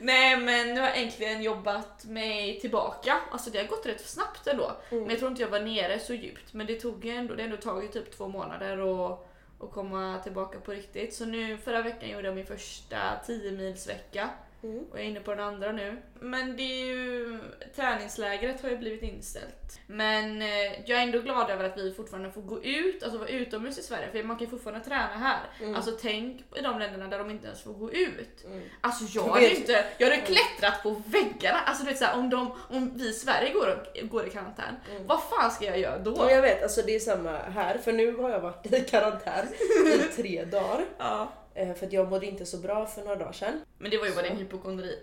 Nej 0.00 0.36
men 0.36 0.74
nu 0.74 0.80
har 0.80 0.88
jag 0.88 0.98
äntligen 0.98 1.42
jobbat 1.42 2.04
mig 2.04 2.60
tillbaka. 2.60 3.16
Alltså 3.30 3.50
det 3.50 3.58
har 3.58 3.66
gått 3.66 3.86
rätt 3.86 4.08
snabbt 4.08 4.46
ändå. 4.46 4.72
Mm. 4.90 5.02
Men 5.02 5.10
jag 5.10 5.18
tror 5.18 5.30
inte 5.30 5.42
jag 5.42 5.48
var 5.48 5.60
nere 5.60 5.98
så 5.98 6.14
djupt. 6.14 6.52
Men 6.52 6.66
det 6.66 6.74
tog 6.74 7.04
ju 7.04 7.10
ändå, 7.10 7.34
det 7.34 7.42
har 7.42 7.50
ändå 7.50 7.62
tagit 7.62 7.92
typ 7.92 8.16
två 8.16 8.28
månader 8.28 9.06
att 9.06 9.28
att 9.60 9.72
komma 9.72 10.18
tillbaka 10.22 10.60
på 10.60 10.72
riktigt. 10.72 11.14
Så 11.14 11.24
nu 11.24 11.58
förra 11.58 11.82
veckan 11.82 12.10
gjorde 12.10 12.26
jag 12.26 12.34
min 12.34 12.46
första 12.46 12.96
10 13.26 13.52
mils 13.52 13.88
vecka. 13.88 14.30
Mm. 14.62 14.78
och 14.78 14.98
jag 14.98 15.04
är 15.04 15.08
inne 15.08 15.20
på 15.20 15.30
den 15.34 15.44
andra 15.44 15.72
nu. 15.72 15.96
Men 16.20 16.56
det 16.56 16.62
är 16.62 16.86
ju, 16.86 17.38
träningslägret 17.76 18.62
har 18.62 18.68
ju 18.70 18.76
blivit 18.76 19.02
inställt. 19.02 19.80
Men 19.86 20.42
eh, 20.42 20.48
jag 20.86 20.98
är 20.98 21.02
ändå 21.02 21.18
glad 21.20 21.50
över 21.50 21.64
att 21.64 21.78
vi 21.78 21.94
fortfarande 21.94 22.30
får 22.30 22.42
gå 22.42 22.62
ut, 22.62 23.02
alltså 23.02 23.18
vara 23.18 23.28
utomhus 23.28 23.78
i 23.78 23.82
Sverige, 23.82 24.08
för 24.12 24.22
man 24.22 24.36
kan 24.36 24.44
ju 24.44 24.50
fortfarande 24.50 24.84
träna 24.84 25.06
här. 25.06 25.40
Mm. 25.60 25.74
Alltså 25.74 25.90
tänk 26.02 26.40
i 26.56 26.60
de 26.60 26.78
länderna 26.78 27.08
där 27.08 27.18
de 27.18 27.30
inte 27.30 27.46
ens 27.46 27.62
får 27.62 27.72
gå 27.72 27.92
ut. 27.92 28.44
Mm. 28.46 28.62
Alltså 28.80 29.04
jag 29.18 29.22
hade 29.28 29.54
inte, 29.56 29.84
jag 29.98 30.10
hade 30.10 30.22
klättrat 30.22 30.82
på 30.82 31.02
väggarna. 31.06 31.58
Alltså 31.60 31.84
du 31.84 31.90
vet 31.90 31.98
såhär, 31.98 32.18
om, 32.18 32.30
de, 32.30 32.54
om 32.70 32.92
vi 32.96 33.08
i 33.08 33.12
Sverige 33.12 33.52
går, 33.52 33.86
går 34.02 34.26
i 34.26 34.30
karantän, 34.30 34.74
Mm. 34.90 35.06
vad 35.06 35.22
fan 35.22 35.50
ska 35.50 35.64
jag 35.64 35.78
göra 35.78 35.98
då? 35.98 36.14
Ja, 36.18 36.30
jag 36.30 36.42
vet, 36.42 36.62
alltså 36.62 36.82
det 36.82 36.94
är 36.94 37.00
samma 37.00 37.30
här, 37.38 37.78
för 37.78 37.92
nu 37.92 38.16
har 38.16 38.30
jag 38.30 38.40
varit 38.40 38.72
i 38.72 38.80
karantän 38.80 39.46
i 39.86 39.98
tre 40.16 40.44
dagar. 40.44 40.84
Ja. 40.98 41.32
Eh, 41.58 41.74
För 41.74 41.86
att 41.86 41.92
jag 41.92 42.08
mådde 42.10 42.26
inte 42.26 42.46
så 42.46 42.56
bra 42.56 42.86
för 42.86 43.00
några 43.02 43.16
dagar 43.16 43.32
sedan. 43.32 43.60
Men 43.78 43.90
det 43.90 43.98
var 43.98 44.06
ju 44.06 44.14
bara 44.14 44.22
din 44.28 44.36
hypokondri. 44.36 44.98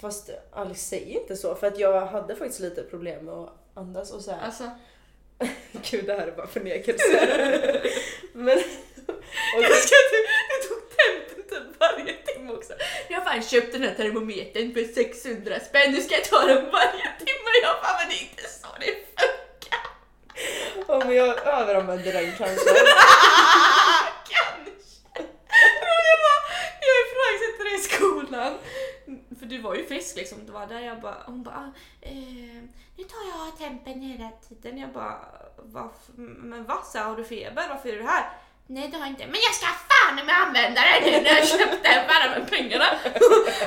Fast 0.00 0.30
Alex 0.52 0.80
säger 0.86 1.20
inte 1.20 1.36
så, 1.36 1.54
för 1.54 1.66
att 1.66 1.78
jag 1.78 2.06
hade 2.06 2.36
faktiskt 2.36 2.60
lite 2.60 2.82
problem 2.82 3.24
med 3.24 3.34
att 3.34 3.52
andas 3.74 4.10
och 4.12 4.20
så 4.20 4.30
här. 4.30 4.44
Alltså, 4.46 4.70
Gud, 5.90 6.06
det 6.06 6.12
här 6.14 6.26
är 6.26 6.32
bara 6.32 6.46
förnekelse. 6.46 7.04
Men... 8.32 8.58
Och 9.56 9.62
jag 9.62 9.72
ska 9.76 9.96
inte, 10.04 10.18
du 10.50 10.68
tog 10.68 10.82
tempen 10.98 11.42
typ 11.48 11.80
varje 11.80 12.14
timme 12.26 12.52
också. 12.52 12.72
Jag 13.08 13.20
har 13.20 13.24
fan 13.24 13.42
köpt 13.42 13.72
den 13.72 13.82
här 13.82 13.94
termometern 13.94 14.74
för 14.74 14.84
600 14.94 15.60
spänn, 15.60 15.92
nu 15.92 16.00
ska 16.00 16.14
jag 16.14 16.24
ta 16.24 16.38
den 16.46 16.70
varje 16.70 17.08
timme. 17.18 17.50
Jag 17.62 17.76
bara, 17.82 17.98
men 17.98 18.08
det 18.08 18.14
är 18.14 18.22
inte 18.30 18.42
så 18.42 18.66
det 18.80 18.94
funkar. 19.20 21.06
om 21.06 21.14
jag 21.14 21.46
överanvänder 21.46 22.12
den. 22.12 22.32
Kanske. 22.38 22.70
Men 25.54 26.04
jag 26.10 26.18
bara, 26.26 26.40
jag 26.86 26.96
ifrågasätter 27.06 27.64
det 27.64 27.74
i 27.76 27.78
skolan. 27.78 28.58
För 29.38 29.46
du 29.46 29.58
var 29.58 29.74
ju 29.74 29.84
frisk 30.10 30.16
liksom, 30.16 30.46
det 30.46 30.52
var 30.52 30.66
där 30.66 30.80
jag 30.80 31.00
bara, 31.00 31.22
hon 31.26 31.42
bara, 31.42 31.54
ah, 31.54 31.72
eh, 32.00 32.62
nu 32.96 33.04
tar 33.04 33.24
jag 33.28 33.58
tempen 33.58 34.00
hela 34.00 34.30
tiden. 34.48 34.78
Jag 34.78 34.92
bara, 34.92 35.18
varför, 35.56 36.12
men 36.16 36.64
vad 36.64 36.84
så 36.84 36.98
har 36.98 37.16
du 37.16 37.24
feber? 37.24 37.68
Varför 37.68 37.88
är 37.88 37.96
du 37.96 38.02
här? 38.02 38.32
Nej 38.66 38.88
det 38.88 38.96
har 38.96 39.04
jag 39.04 39.12
inte, 39.12 39.26
men 39.26 39.40
jag 39.42 39.54
ska 39.54 39.66
fan 39.66 40.26
med 40.26 40.34
använda 40.36 40.80
den 40.80 41.12
nu 41.12 41.22
när 41.22 41.36
jag 41.36 41.48
köpte 41.48 42.04
bara 42.08 42.38
med 42.38 42.50
pengarna. 42.50 42.84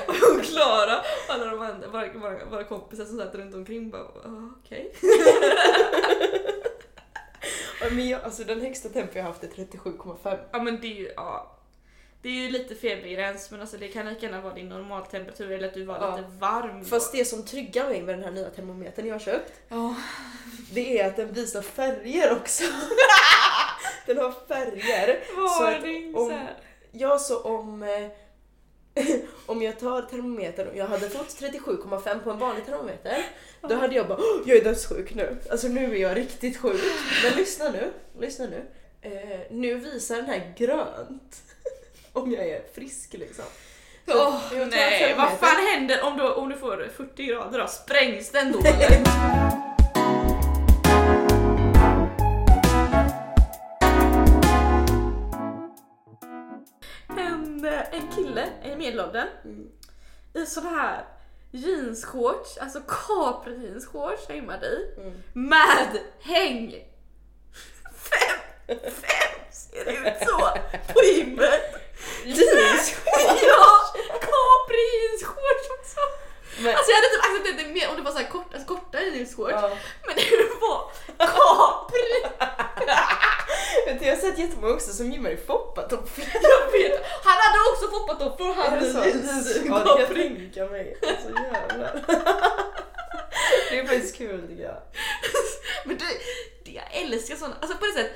Och 0.08 0.44
Klara 0.44 1.00
och 1.00 1.34
alla 1.34 1.46
de 1.46 1.62
andra, 1.62 1.88
våra, 1.88 2.14
våra, 2.14 2.46
våra 2.46 2.64
kompisar 2.64 3.06
som 3.06 3.18
satt 3.18 3.36
runt 3.36 3.56
omkring 3.56 3.90
bara, 3.90 4.02
ah, 4.02 4.50
okej. 4.60 4.94
Ja, 7.82 7.90
Men 7.92 8.10
jag, 8.10 8.22
alltså 8.22 8.44
den 8.44 8.62
högsta 8.62 8.90
tempo 8.90 9.18
jag 9.18 9.24
haft 9.24 9.44
är 9.44 9.48
37,5. 9.48 10.38
Ja 10.52 10.64
men 10.64 10.82
det 10.82 10.88
är 10.88 10.96
ju, 11.00 11.12
ja. 11.16 11.58
Det 12.24 12.30
är 12.30 12.34
ju 12.34 12.50
lite 12.50 12.76
febergräns 12.76 13.52
men 13.52 13.62
alltså 13.62 13.78
det 13.78 13.88
kan 13.88 14.06
lika 14.10 14.26
gärna 14.26 14.42
vara 14.42 14.54
din 14.54 14.70
normaltemperatur 14.70 15.52
eller 15.52 15.68
att 15.68 15.74
du 15.74 15.84
var 15.84 15.96
Ja. 15.96 16.18
lite 16.18 16.30
varm. 16.40 16.86
Fast 16.86 17.12
det 17.12 17.26
som 17.26 17.46
tryggar 17.46 17.90
mig 17.90 18.02
med 18.02 18.16
den 18.16 18.24
här 18.24 18.32
nya 18.32 18.50
termometern 18.50 19.06
jag 19.08 19.14
har 19.16 19.20
köpt, 19.20 19.54
Ja. 19.70 19.96
det 20.74 21.00
är 21.00 21.08
att 21.08 21.16
den 21.16 21.34
visar 21.34 21.62
färger 21.62 22.32
också. 22.32 22.64
den 24.06 24.18
har 24.18 24.34
färger. 24.48 25.20
Varning 25.60 26.16
om- 26.16 26.28
så 26.30 26.34
här. 26.36 26.54
Ja, 26.92 27.20
så 27.20 27.42
om, 27.42 27.84
eh, 27.84 28.08
om 29.46 29.62
jag 29.62 29.80
tar 29.80 30.02
termometern 30.02 30.68
och 30.68 30.76
jag 30.78 30.86
hade 30.88 31.10
fått 31.10 31.30
37,5 31.42 32.20
på 32.24 32.32
en 32.32 32.40
vanlig 32.40 32.66
termometer, 32.66 33.26
då 33.62 33.76
hade 33.76 33.96
jag 33.96 34.08
bara 34.08 34.18
"Åh, 34.18 34.42
jag 34.46 34.58
är 34.58 34.64
dödssjuk 34.64 35.16
nu. 35.16 35.38
Alltså 35.52 35.68
nu 35.68 35.96
är 35.96 36.02
jag 36.02 36.18
riktigt 36.18 36.58
sjuk. 36.58 36.82
Men 37.24 37.34
lyssna 37.38 37.70
nu, 37.70 37.92
lyssna 38.20 38.46
nu. 38.46 38.62
Eh, 39.02 39.40
nu 39.50 39.76
visar 39.76 40.16
den 40.16 40.26
här 40.26 40.54
grönt. 40.58 41.42
om 42.24 42.32
jag 42.32 42.48
är 42.48 42.62
frisk 42.74 43.14
liksom. 43.14 43.46
Åh, 44.08 44.50
tar 44.50 44.66
nej, 44.66 45.16
vad 45.18 45.32
fan 45.40 45.66
händer 45.68 46.04
om 46.04 46.18
du, 46.18 46.24
om 46.34 46.50
du 46.50 46.58
får 46.58 46.90
40 46.98 47.24
grader 47.26 47.60
då? 47.60 47.68
Sprängs 47.68 48.32
den 48.32 48.52
då 48.52 48.60
eller? 48.66 49.04
en, 57.18 57.66
eh, 57.66 57.94
en 57.94 58.12
kille 58.16 58.48
i 58.64 58.76
medelåldern 58.76 59.28
Mm. 59.46 59.68
i 60.34 60.46
såna 60.46 60.70
här 60.70 61.04
jeansshorts, 61.52 62.58
alltså 62.58 62.80
capri 62.88 63.66
jeansshorts 63.68 64.28
hängde 64.30 64.66
i, 64.66 65.00
Mm. 65.02 65.14
med 65.34 66.00
häng. 66.22 66.72
Fem, 67.96 68.78
fem 68.92 69.52
ser 69.52 69.86
det 69.86 69.92
ut 69.92 70.28
så 70.30 70.50
på 70.94 71.04
gymmet. 71.04 71.83
Jeansshorts? 72.26 72.96
Ja, 73.44 73.66
capri 74.12 74.86
jeansshorts 75.02 75.68
också. 75.80 76.00
Men- 76.60 76.76
Alltså 76.76 76.92
jag 76.92 76.96
hade 76.96 77.10
typ 77.10 77.24
accepterat 77.26 77.58
det 77.58 77.74
mer 77.74 77.90
om 77.90 77.96
det 77.96 78.02
var 78.02 78.12
så 78.12 78.18
här 78.18 78.28
kort, 78.30 78.54
alltså 78.54 78.68
korta 78.76 79.02
jeansshorts. 79.02 79.52
Ja. 79.62 79.70
Men 80.08 80.16
det 80.16 80.50
var 80.62 80.92
capri. 81.18 82.30
Du, 84.00 84.06
Jag 84.06 84.16
har 84.16 84.22
sett 84.22 84.38
jättemånga 84.40 84.74
också 84.74 84.92
som 84.94 85.12
gymmar 85.12 85.30
i 85.30 85.38
foppatofflor. 85.38 86.28
Jag 86.34 86.72
vet. 86.72 87.06
Han 87.24 87.34
hade 87.44 87.70
också 87.72 87.88
foppatofflor 87.88 88.54
han 88.54 88.74
Är 88.74 88.80
det 88.80 88.88
i 88.88 88.94
så? 88.94 89.00
jeans. 89.00 89.56
Ja, 89.66 89.80
det 89.80 89.84
kan 89.90 90.00
jag 90.00 90.10
tänka 90.16 90.66
mig. 90.66 90.98
Alltså 91.08 91.30
jävlar. 91.30 92.04
Det 93.70 93.80
är 93.80 93.84
faktiskt 93.88 94.18
kul 94.18 94.48
tycker 94.48 94.64
jag. 94.64 94.78
Men 95.86 95.98
det, 95.98 96.72
jag 96.72 96.84
älskar 96.94 97.36
såna, 97.36 97.56
alltså 97.62 97.78
på 97.78 97.86
det 97.86 97.92
sättet, 97.92 98.12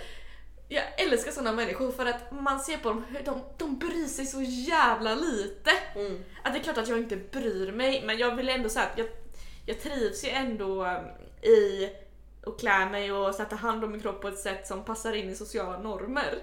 såna 1.47 1.55
människor 1.55 1.91
för 1.91 2.05
att 2.05 2.31
man 2.31 2.59
ser 2.59 2.77
på 2.77 2.89
dem 2.89 3.05
hur 3.09 3.23
de, 3.23 3.41
de 3.57 3.77
bryr 3.77 4.07
sig 4.07 4.25
så 4.25 4.41
jävla 4.41 5.15
lite. 5.15 5.71
Mm. 5.95 6.23
Att 6.43 6.53
det 6.53 6.59
är 6.59 6.63
klart 6.63 6.77
att 6.77 6.87
jag 6.87 6.97
inte 6.97 7.15
bryr 7.15 7.71
mig 7.71 8.03
men 8.05 8.17
jag 8.17 8.35
vill 8.35 8.49
ändå 8.49 8.69
säga 8.69 8.85
att 8.85 8.97
jag, 8.97 9.07
jag 9.65 9.81
trivs 9.81 10.25
ju 10.25 10.29
ändå 10.29 10.85
um, 10.85 11.05
i 11.41 11.89
att 12.45 12.59
klä 12.59 12.89
mig 12.89 13.11
och 13.11 13.35
sätta 13.35 13.55
hand 13.55 13.83
om 13.83 13.91
min 13.91 14.01
kropp 14.01 14.21
på 14.21 14.27
ett 14.27 14.39
sätt 14.39 14.67
som 14.67 14.85
passar 14.85 15.13
in 15.13 15.29
i 15.29 15.35
sociala 15.35 15.79
normer. 15.79 16.39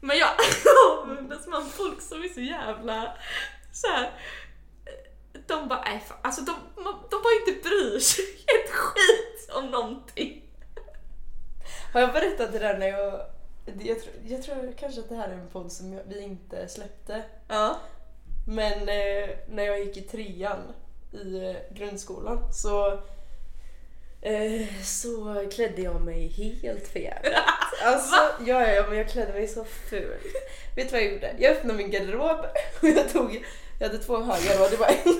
Men 0.00 0.18
jag 0.18 0.28
avundas 1.02 1.46
man 1.46 1.66
folk 1.66 2.00
som 2.00 2.22
är 2.22 2.28
så 2.28 2.40
jävla 2.40 3.12
så 3.72 3.86
här. 3.86 4.12
De 5.46 5.68
bara, 5.68 5.84
äh, 5.84 6.00
alltså 6.22 6.40
de, 6.42 6.54
de 7.10 7.22
bara 7.22 7.34
inte 7.46 7.68
bryr 7.68 7.98
sig 7.98 8.24
ett 8.46 8.70
skit 8.70 9.50
om 9.52 9.70
någonting. 9.70 10.42
Har 11.92 12.00
jag 12.00 12.12
berättat 12.12 12.52
det 12.52 12.58
där 12.58 12.78
när 12.78 12.88
jag... 12.88 13.35
Jag 13.66 14.00
tror, 14.02 14.14
jag 14.26 14.42
tror 14.42 14.74
kanske 14.78 15.00
att 15.00 15.08
det 15.08 15.16
här 15.16 15.28
är 15.28 15.32
en 15.32 15.48
podd 15.48 15.72
som 15.72 16.00
vi 16.08 16.20
inte 16.22 16.68
släppte. 16.68 17.22
Ja. 17.48 17.80
Men 18.46 18.72
eh, 18.72 19.28
när 19.48 19.62
jag 19.62 19.78
gick 19.80 19.96
i 19.96 20.00
trean 20.00 20.72
i 21.12 21.36
eh, 21.36 21.76
grundskolan 21.76 22.52
så, 22.52 22.92
eh, 24.22 24.82
så 24.84 25.44
klädde 25.54 25.82
jag 25.82 26.00
mig 26.00 26.28
helt 26.62 26.88
för 26.88 26.98
jävligt. 26.98 27.32
Alltså, 27.84 28.16
ja, 28.46 28.66
ja, 28.66 28.86
men 28.88 28.98
jag 28.98 29.08
klädde 29.08 29.32
mig 29.32 29.48
så 29.48 29.64
fult. 29.64 30.22
Vet 30.76 30.88
du 30.88 30.92
vad 30.92 31.02
jag 31.02 31.12
gjorde? 31.12 31.34
Jag 31.38 31.52
öppnade 31.52 31.78
min 31.78 31.90
garderob 31.90 32.46
och 32.80 32.88
jag 32.88 33.12
tog, 33.12 33.44
jag 33.78 33.88
hade 33.88 33.98
två 33.98 34.16
högar 34.16 34.62
och 34.64 34.70
det 34.70 34.76
var 34.76 34.86
en. 34.86 35.02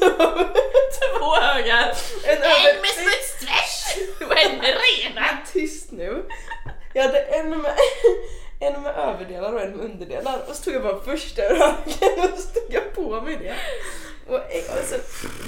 Två 1.18 1.34
högar. 1.34 1.96
En 2.24 2.36
En 2.36 2.80
med 2.80 2.90
smutstvätt 2.90 4.30
och 4.30 4.38
en 4.38 4.58
med 4.58 4.74
rena. 4.86 5.26
Tyst 5.52 5.92
nu. 5.92 6.24
Jag 6.96 7.02
hade 7.02 7.18
en 7.18 7.50
med, 7.50 7.76
en 8.60 8.82
med 8.82 8.94
överdelar 8.94 9.52
och 9.52 9.60
en 9.60 9.76
med 9.76 9.84
underdelar 9.84 10.42
och 10.48 10.54
så 10.54 10.62
tog 10.62 10.74
jag 10.74 10.82
bara 10.82 11.00
första 11.00 11.42
ur 11.42 11.56
högen 11.56 12.32
och 12.32 12.38
så 12.38 12.48
tog 12.48 12.74
jag 12.74 12.94
på 12.94 13.20
mig 13.20 13.36
det. 13.36 13.54
Och 14.32 14.40
alltså, 14.76 14.96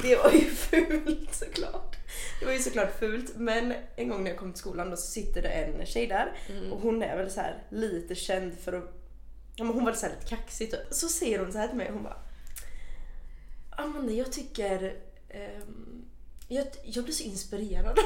det 0.02 0.16
var 0.16 0.30
ju 0.30 0.40
fult 0.54 1.34
såklart. 1.34 1.96
Det 2.40 2.46
var 2.46 2.52
ju 2.52 2.58
såklart 2.58 2.98
fult 2.98 3.36
men 3.36 3.74
en 3.96 4.08
gång 4.08 4.24
när 4.24 4.30
jag 4.30 4.38
kom 4.38 4.52
till 4.52 4.60
skolan 4.60 4.90
då 4.90 4.96
så 4.96 5.10
sitter 5.10 5.42
det 5.42 5.48
en 5.48 5.86
tjej 5.86 6.06
där 6.06 6.32
och 6.72 6.80
hon 6.80 7.02
är 7.02 7.16
väl 7.16 7.30
så 7.30 7.40
här 7.40 7.62
lite 7.70 8.14
känd 8.14 8.58
för 8.64 8.72
att 8.72 8.94
Ja, 9.56 9.64
men 9.64 9.74
hon 9.74 9.84
var 9.84 9.92
så 9.92 10.06
här 10.06 10.14
lite 10.14 10.36
kaxig 10.36 10.70
typ. 10.70 10.80
Så 10.90 11.08
säger 11.08 11.38
hon 11.38 11.52
så 11.52 11.58
här 11.58 11.68
till 11.68 11.76
mig, 11.76 11.90
hon 11.92 12.02
bara 12.02 12.22
Amanda 13.70 14.12
jag 14.12 14.32
tycker 14.32 14.96
ehm, 15.28 16.04
jag, 16.48 16.66
jag 16.82 17.04
blir 17.04 17.14
så 17.14 17.24
inspirerad 17.24 17.86
av 17.86 17.94
dig. 17.94 18.04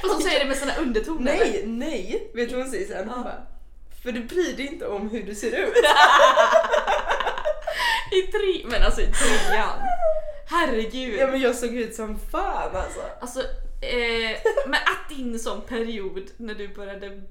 Fast 0.02 0.14
hon 0.14 0.22
säger 0.22 0.40
det 0.40 0.46
med 0.46 0.56
såna 0.56 0.76
undertoner. 0.76 1.36
Nej, 1.38 1.62
nej! 1.66 2.30
Vet 2.34 2.48
du 2.48 2.54
vad 2.54 2.64
hon 2.64 2.72
säger 2.72 2.86
sen? 2.86 3.08
Hon 3.08 3.22
bara, 3.22 3.42
för 4.02 4.12
du 4.12 4.20
bryr 4.20 4.56
dig 4.56 4.66
inte 4.66 4.86
om 4.86 5.10
hur 5.10 5.22
du 5.22 5.34
ser 5.34 5.58
ut. 5.58 5.74
I 8.12 8.22
tre, 8.22 8.64
men 8.64 8.82
alltså 8.82 9.00
i 9.00 9.06
trean. 9.06 9.78
Herregud. 10.46 11.18
Ja 11.18 11.26
men 11.26 11.40
jag 11.40 11.56
såg 11.56 11.74
ut 11.74 11.94
som 11.94 12.18
fan 12.18 12.76
alltså. 12.76 13.00
Alltså, 13.20 13.40
eh, 13.40 14.38
men 14.66 14.74
att 14.74 15.08
din 15.08 15.38
sån 15.38 15.60
period 15.60 16.30
när 16.36 16.54
du 16.54 16.68
började 16.68 17.22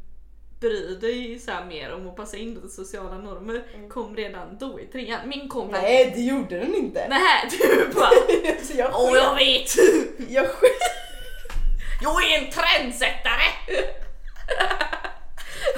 bry 0.60 0.96
dig 0.96 1.40
så 1.40 1.52
mer 1.70 1.94
om 1.94 2.08
att 2.08 2.16
passa 2.16 2.38
in 2.38 2.62
i 2.66 2.70
sociala 2.70 3.18
normer 3.18 3.64
kom 3.90 4.16
redan 4.16 4.58
då 4.58 4.80
i 4.80 4.86
trean. 4.86 5.30
Min 5.30 5.50
kom 5.50 5.68
Nej 5.68 6.14
det 6.16 6.22
gjorde 6.22 6.60
den 6.60 6.76
inte. 6.76 7.08
Nej, 7.10 7.50
du 7.52 7.94
bara 7.94 8.10
så 8.64 8.78
jag 8.78 8.92
Åh 8.94 9.18
jag 9.18 9.36
vet! 9.36 9.76
jag 10.30 10.48
sket. 10.48 10.99
Jag 12.02 12.24
är 12.32 12.38
en 12.38 12.52
trendsättare! 12.52 13.50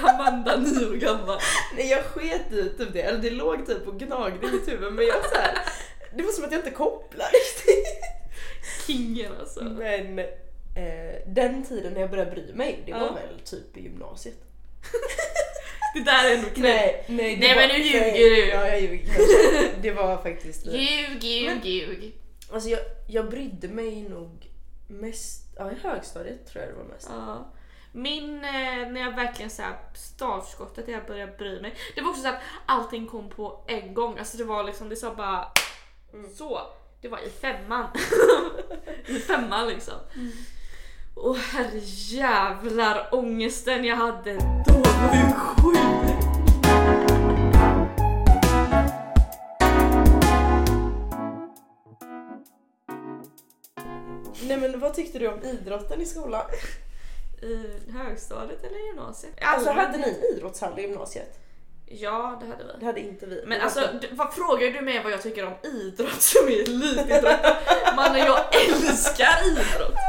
Varenda 0.01 0.58
nio 0.58 0.86
år 0.90 0.94
gammal. 0.96 1.40
Nej 1.75 1.90
jag 1.90 2.04
sket 2.06 2.51
i 2.51 2.70
typ 2.78 2.94
det, 2.94 3.01
eller 3.01 3.20
det 3.20 3.30
låg 3.30 3.68
typ 3.68 3.88
och 3.88 4.00
gnagde 4.00 4.48
i 4.48 4.51
mitt 4.51 4.68
huvud 4.68 4.94
men 4.94 5.06
jag 5.06 5.25
så 5.30 5.36
här, 5.36 5.58
det 6.16 6.24
var 6.24 6.32
som 6.32 6.44
att 6.44 6.51
jag 6.51 6.60
inte 6.60 6.72
kopplade 6.72 7.30
riktigt. 7.32 7.88
Kingen 8.88 9.32
alltså. 9.40 9.63
Men 9.63 10.20
eh, 10.20 10.25
den 11.28 11.63
tiden 11.66 11.94
när 11.94 12.01
jag 12.01 12.10
började 12.10 12.32
bry 12.32 12.54
mig, 12.54 12.80
det 12.86 12.92
var 12.94 13.00
Ja. 13.00 13.13
väl 13.13 13.40
typ 13.46 13.78
i 13.78 13.82
gymnasiet. 13.82 14.36
Det 15.94 16.00
där 16.04 16.30
är 16.32 16.36
ändå 16.36 16.50
knäppt. 16.50 16.63
Nej, 16.63 17.06
nej, 17.08 17.36
det 17.36 17.48
Nej, 17.48 17.56
var, 17.56 17.62
men 17.68 17.80
nu 17.80 17.86
ljuger 17.86 18.01
nej, 18.01 18.20
du. 18.30 18.48
Ja 18.48 18.68
jag 18.68 18.82
ljuger 18.82 19.06
kanske. 19.06 19.70
Det 19.82 19.92
var 19.92 20.18
faktiskt. 20.18 20.66
Ljug, 20.66 21.24
ljug, 21.24 21.46
Men- 21.50 21.62
ljug. 21.72 22.16
Alltså 22.54 22.70
jag, 22.70 22.80
jag 23.08 23.30
brydde 23.30 23.68
mig 23.68 24.01
nog 24.01 24.48
mest, 24.88 25.50
ja 25.62 25.72
i 25.72 25.75
högstadiet 25.75 26.48
tror 26.48 26.63
jag 26.63 26.74
det 26.74 26.77
var 26.77 26.94
mest. 26.94 27.10
Ja. 27.10 27.46
Min, 27.91 28.36
eh, 28.36 28.91
när 28.91 29.01
jag 29.01 29.15
verkligen 29.15 29.51
så 29.51 29.62
här, 29.62 29.75
startskottet 29.94 30.86
där 30.86 30.94
jag 30.94 31.06
började 31.06 31.32
bry 31.38 31.62
mig. 31.62 31.75
Det 31.96 32.01
var 32.01 32.10
också 32.10 32.22
så 32.22 32.27
att 32.27 32.41
allting 32.65 33.08
kom 33.08 33.30
på 33.30 33.63
en 33.68 33.94
gång. 33.94 34.20
Alltså 34.20 34.38
det 34.38 34.44
var 34.44 34.63
liksom, 34.63 34.89
det 34.89 34.96
sa 34.96 35.15
bara 35.15 35.48
så. 36.38 36.62
Det 37.01 37.08
var 37.08 37.20
i 37.20 37.30
femman. 37.30 37.88
I 39.06 39.20
femman 39.20 39.68
liksom. 39.68 39.94
Och 41.15 41.38
herre 41.38 41.80
jävlar 41.84 43.10
ångesten 43.12 43.86
jag 43.86 43.96
hade 43.96 44.34
då 44.65 44.74
var 44.74 45.15
ju 45.15 45.34
sjuk. 45.34 46.30
Vad 54.81 54.93
tyckte 54.93 55.19
du 55.19 55.27
om 55.27 55.43
idrotten 55.43 56.01
i 56.01 56.05
skolan? 56.05 56.45
I 57.41 57.91
högstadiet 57.91 58.63
eller 58.63 58.77
gymnasiet? 58.88 59.33
Alltså 59.41 59.69
Allmänt. 59.69 59.88
hade 59.88 59.97
ni 60.05 60.21
idrottshall 60.35 60.79
i 60.79 60.81
gymnasiet? 60.81 61.38
Ja 61.85 62.38
det 62.41 62.47
hade 62.47 62.63
vi. 62.63 62.79
Det 62.79 62.85
hade 62.85 63.00
inte 63.00 63.25
vi. 63.25 63.43
Men 63.47 63.61
alltså, 63.61 63.79
så- 63.81 63.88
du, 64.01 64.07
vad 64.11 64.33
frågar 64.33 64.67
du 64.71 64.81
mig 64.81 65.03
vad 65.03 65.11
jag 65.11 65.21
tycker 65.21 65.45
om 65.45 65.53
idrott 65.63 66.21
som 66.21 66.47
är 66.47 66.51
elitidrott? 66.61 67.39
Mannen 67.95 68.17
jag 68.25 68.39
älskar 68.65 69.47
idrott! 69.47 69.93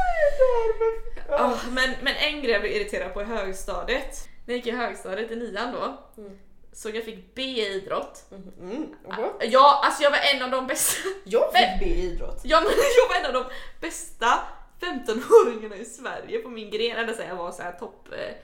Ah, 1.29 1.57
men, 1.71 1.89
men 2.01 2.15
en 2.15 2.41
grej 2.41 2.51
jag 2.51 2.61
blev 2.61 2.73
irriterad 2.75 3.13
på 3.13 3.21
i 3.21 3.25
högstadiet, 3.25 4.27
när 4.45 4.53
jag 4.53 4.57
gick 4.57 4.67
i 4.67 4.71
högstadiet 4.71 5.31
i 5.31 5.35
nian 5.35 5.73
då, 5.73 6.03
Mm. 6.21 6.37
så 6.73 6.89
jag 6.89 7.03
fick 7.05 7.35
B 7.35 7.41
i 7.41 7.67
idrott. 7.73 8.23
Mm, 8.59 8.95
jaha. 9.09 9.29
Ja, 9.41 9.81
alltså 9.85 10.03
jag 10.03 10.11
var 10.11 10.17
en 10.35 10.41
av 10.43 10.51
de 10.51 10.67
bästa, 10.67 11.09
Jag 11.23 11.51
fick 11.53 11.79
B 11.79 11.85
i 11.85 12.01
idrott. 12.05 12.41
ja, 12.43 12.61
men 12.61 12.69
jag 12.97 13.09
var 13.09 13.29
en 13.29 13.35
av 13.35 13.43
de 13.43 13.49
bästa 13.81 14.39
15-åringarna 14.83 15.75
i 15.75 15.85
Sverige 15.85 16.39
på 16.39 16.49
min 16.49 16.71
gren, 16.71 16.97
eller 16.97 17.13
så 17.13 17.21
jag 17.21 17.35
var 17.35 17.51
så 17.51 17.63
här 17.63 17.71
topp 17.71 18.07
eh, 18.11 18.35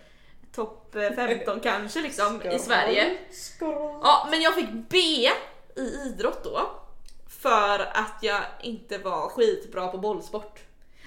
topp 0.56 0.96
eh, 0.96 1.12
15 1.12 1.60
kanske 1.64 2.02
liksom 2.02 2.42
i 2.42 2.60
Sverige. 2.60 3.18
Ja, 4.04 4.28
men 4.32 4.42
jag 4.42 4.56
fick 4.56 4.70
B 4.90 4.98
i 5.76 6.08
idrott 6.08 6.44
då. 6.44 6.60
För 7.42 7.80
att 7.80 8.18
jag 8.22 8.42
inte 8.62 8.98
var 8.98 9.30
skitbra 9.30 9.88
på 9.88 9.98
bollsport. 9.98 10.60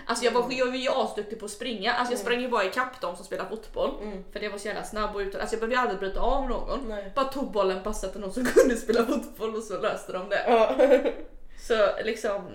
Alltså 0.07 0.25
jag 0.25 0.33
var, 0.33 0.47
jag 0.51 0.67
var 0.67 0.75
ju 0.75 0.89
asduktig 0.89 1.39
på 1.39 1.45
att 1.45 1.51
springa, 1.51 1.93
alltså 1.93 2.13
jag 2.13 2.21
sprang 2.21 2.41
ju 2.41 2.49
bara 2.49 2.65
ikapp 2.65 3.01
de 3.01 3.17
som 3.17 3.25
spelar 3.25 3.49
fotboll. 3.49 3.91
Mm. 4.03 4.25
För 4.33 4.41
det 4.41 4.49
var 4.49 4.59
så 4.59 4.69
jävla 4.69 4.85
snabb 4.85 5.15
och 5.15 5.19
utan, 5.19 5.41
alltså 5.41 5.57
jag 5.57 5.61
behövde 5.61 5.79
aldrig 5.79 5.99
bryta 5.99 6.21
av 6.21 6.49
någon. 6.49 6.89
Nej. 6.89 7.13
Bara 7.15 7.25
tog 7.25 7.53
bollen, 7.53 7.83
passade 7.83 8.13
till 8.13 8.21
någon 8.21 8.33
som 8.33 8.45
kunde 8.55 8.77
spela 8.77 9.07
fotboll 9.07 9.57
och 9.57 9.63
så 9.63 9.81
löste 9.81 10.13
de 10.13 10.29
det. 10.29 10.45
Ja. 10.49 10.75
Så 11.61 12.05
liksom, 12.05 12.49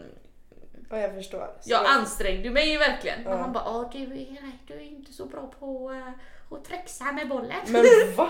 ja, 0.89 0.97
jag 0.97 1.13
förstår. 1.13 1.53
Så 1.61 1.71
jag 1.71 1.85
ansträngde 1.85 2.49
mig 2.49 2.71
ju 2.71 2.77
verkligen. 2.77 3.23
Ja. 3.23 3.33
Och 3.33 3.39
han 3.39 3.53
bara, 3.53 3.63
"Ja, 3.65 3.89
du 3.93 3.99
är, 3.99 4.51
du 4.67 4.73
är 4.73 4.79
inte 4.79 5.13
så 5.13 5.25
bra 5.25 5.51
på 5.59 5.91
uh, 5.91 6.09
att 6.57 6.65
trixa 6.65 7.11
med 7.11 7.29
bollen. 7.29 7.57
Men 7.67 7.85
va? 8.15 8.29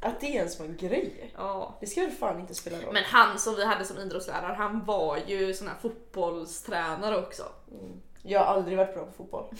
Att 0.00 0.20
det 0.20 0.26
ens 0.26 0.58
var 0.58 0.66
en 0.66 0.76
grej? 0.76 1.32
Ja. 1.36 1.76
Det 1.80 1.86
ska 1.86 2.00
väl 2.00 2.10
fan 2.10 2.40
inte 2.40 2.54
spela 2.54 2.80
roll? 2.80 2.92
Men 2.92 3.04
han 3.04 3.38
som 3.38 3.54
vi 3.54 3.64
hade 3.64 3.84
som 3.84 3.98
idrottslärare, 3.98 4.54
han 4.54 4.84
var 4.84 5.18
ju 5.26 5.54
sån 5.54 5.68
här 5.68 5.76
fotbollstränare 5.82 7.18
också. 7.18 7.42
Mm. 7.70 8.00
Jag 8.22 8.40
har 8.40 8.46
aldrig 8.46 8.78
varit 8.78 8.94
bra 8.94 9.04
på 9.04 9.12
fotboll. 9.12 9.44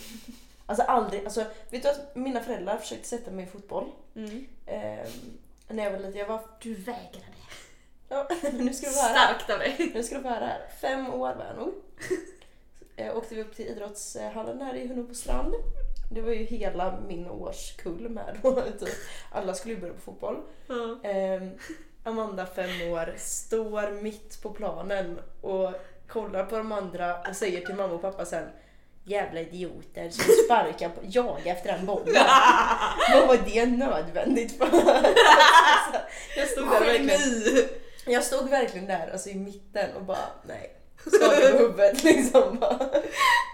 Alltså 0.67 0.83
aldrig. 0.83 1.25
Alltså, 1.25 1.45
vet 1.69 1.83
du 1.83 1.89
att 1.89 2.15
mina 2.15 2.39
föräldrar 2.39 2.77
försökte 2.77 3.07
sätta 3.07 3.31
mig 3.31 3.45
i 3.45 3.47
fotboll 3.47 3.91
ehm, 4.65 5.07
när 5.67 5.83
jag 5.83 5.91
var 5.91 5.97
liten. 5.97 6.15
Jag 6.19 6.27
var... 6.27 6.41
Du 6.61 6.73
vägrade. 6.73 7.25
Ja, 8.09 8.27
nu 8.53 8.73
ska 8.73 8.89
du 8.89 8.95
här. 8.95 9.13
Starkt 9.13 9.49
av 9.49 9.59
dig. 9.59 9.91
Nu 9.93 10.03
ska 10.03 10.15
du 10.15 10.21
få 10.21 10.29
höra. 10.29 10.51
Fem 10.81 11.13
år 11.13 11.35
var 11.35 11.45
jag 11.45 11.55
nog. 11.55 11.73
Eh, 12.95 13.17
åkte 13.17 13.35
vi 13.35 13.41
upp 13.41 13.55
till 13.55 13.67
idrottshallen 13.67 14.61
här 14.61 14.75
i 14.75 14.87
Hunnebo 14.87 15.13
strand. 15.13 15.53
Det 16.11 16.21
var 16.21 16.31
ju 16.31 16.43
hela 16.43 16.99
min 17.07 17.27
årskull 17.27 18.09
med 18.09 18.39
då. 18.41 18.61
Typ. 18.79 18.95
Alla 19.31 19.53
skulle 19.53 19.73
ju 19.73 19.79
börja 19.79 19.93
på 19.93 19.99
fotboll. 19.99 20.41
Ehm, 21.03 21.51
Amanda, 22.03 22.45
fem 22.45 22.91
år, 22.91 23.13
står 23.17 24.01
mitt 24.01 24.41
på 24.41 24.49
planen 24.49 25.19
och 25.41 25.71
kollar 26.07 26.45
på 26.45 26.57
de 26.57 26.71
andra 26.71 27.19
och 27.29 27.35
säger 27.35 27.65
till 27.65 27.75
mamma 27.75 27.93
och 27.93 28.01
pappa 28.01 28.25
sen 28.25 28.47
Jävla 29.07 29.39
idioter 29.39 30.09
som 30.09 30.23
sparkar 30.45 30.89
på, 30.89 31.01
jaga 31.03 31.51
efter 31.51 31.71
den 31.71 31.85
bollen. 31.85 32.13
Vad 33.13 33.27
var 33.27 33.37
det 33.45 33.65
nödvändigt 33.65 34.57
för? 34.57 34.65
jag, 36.37 36.47
stod 36.47 36.69
där 36.69 36.79
verkligen, 36.79 37.69
jag 38.05 38.23
stod 38.23 38.49
verkligen 38.49 38.87
där 38.87 39.09
alltså, 39.11 39.29
i 39.29 39.35
mitten 39.35 39.95
och 39.95 40.03
bara 40.03 40.27
nej. 40.47 40.75
Skakade 40.99 41.51
på 41.51 41.57
huvudet 41.57 42.03
liksom. 42.03 42.59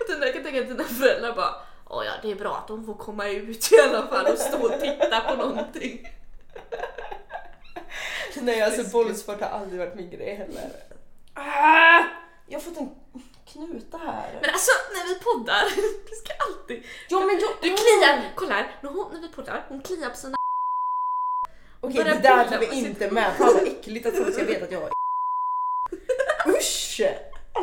Den 0.08 0.19
där 0.19 0.34
kan 0.34 0.36
jag 0.36 0.43
tänka 0.43 0.62
att 0.62 0.67
dina 0.67 0.84
föräldrar 0.84 1.36
bara 1.36 1.56
Åh 1.93 2.06
ja, 2.06 2.12
det 2.21 2.32
är 2.32 2.36
bra 2.36 2.58
att 2.58 2.67
de 2.67 2.86
får 2.86 2.93
komma 2.93 3.27
ut 3.30 3.71
i 3.71 3.80
alla 3.80 4.08
fall 4.08 4.25
och 4.25 4.38
stå 4.38 4.65
och 4.65 4.82
titta 4.82 5.21
på 5.21 5.36
någonting. 5.36 6.10
Nej 8.41 8.62
alltså 8.62 8.84
bollsport 8.91 9.41
har 9.41 9.47
aldrig 9.47 9.80
varit 9.80 9.95
min 9.95 10.10
grej 10.10 10.36
heller. 10.36 10.71
Ah! 11.34 12.04
Jag 12.47 12.60
har 12.60 12.62
fått 12.62 12.77
en 12.77 12.89
knuta 13.45 13.97
här. 13.97 14.39
Men 14.41 14.49
alltså 14.49 14.71
när 14.93 15.08
vi 15.08 15.19
poddar, 15.19 15.63
det 16.10 16.15
ska 16.15 16.34
alltid... 16.47 16.84
Ja 17.10 17.19
men 17.19 17.39
jag... 17.39 17.49
Du 17.62 17.69
kliar, 17.69 18.32
kolla 18.36 18.54
här, 18.54 18.75
när, 18.82 18.89
hon, 18.89 19.13
när 19.13 19.21
vi 19.21 19.27
poddar, 19.27 19.65
hon 19.69 19.82
kliar 19.82 20.10
på 20.10 20.15
sina... 20.15 20.36
Okej 21.80 22.04
det 22.04 22.19
där 22.19 22.47
tar 22.47 22.60
vi 22.60 22.80
inte 22.80 23.12
med. 23.12 23.36
Fan 23.38 23.54
vad 23.54 23.67
äckligt 23.67 24.06
att 24.06 24.17
folk 24.17 24.34
ska 24.34 24.43
veta 24.43 24.65
att 24.65 24.71
jag 24.71 24.82
har 24.82 24.91
Usch! 26.47 27.01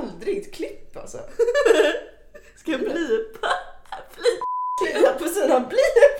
Aldrig 0.01 0.39
ett 0.39 0.55
klipp 0.55 0.97
alltså. 0.97 1.19
Ska 2.57 2.71
jag 2.71 2.81
blipa? 2.81 3.49
Blip. 4.15 4.41
Klia 4.81 5.13
på 5.13 5.29
sina 5.29 5.61
blip. 5.61 6.19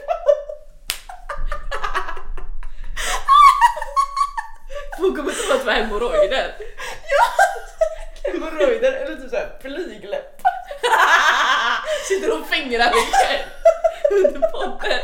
Hon 4.99 5.17
kommer 5.17 5.33
tro 5.33 5.55
att 5.55 5.67
vi 5.67 5.71
har 5.71 5.77
hemorrojder. 5.77 6.55
Hemorrojder 8.25 8.93
eller 8.93 9.17
typ 9.17 9.31
såhär 9.31 9.59
blygläpp. 9.63 10.43
Sitter 12.09 12.41
och 12.41 12.47
fingrar 12.47 12.85
mig 12.85 13.09
själv 13.13 13.49
under 14.25 14.49
podden. 14.49 15.01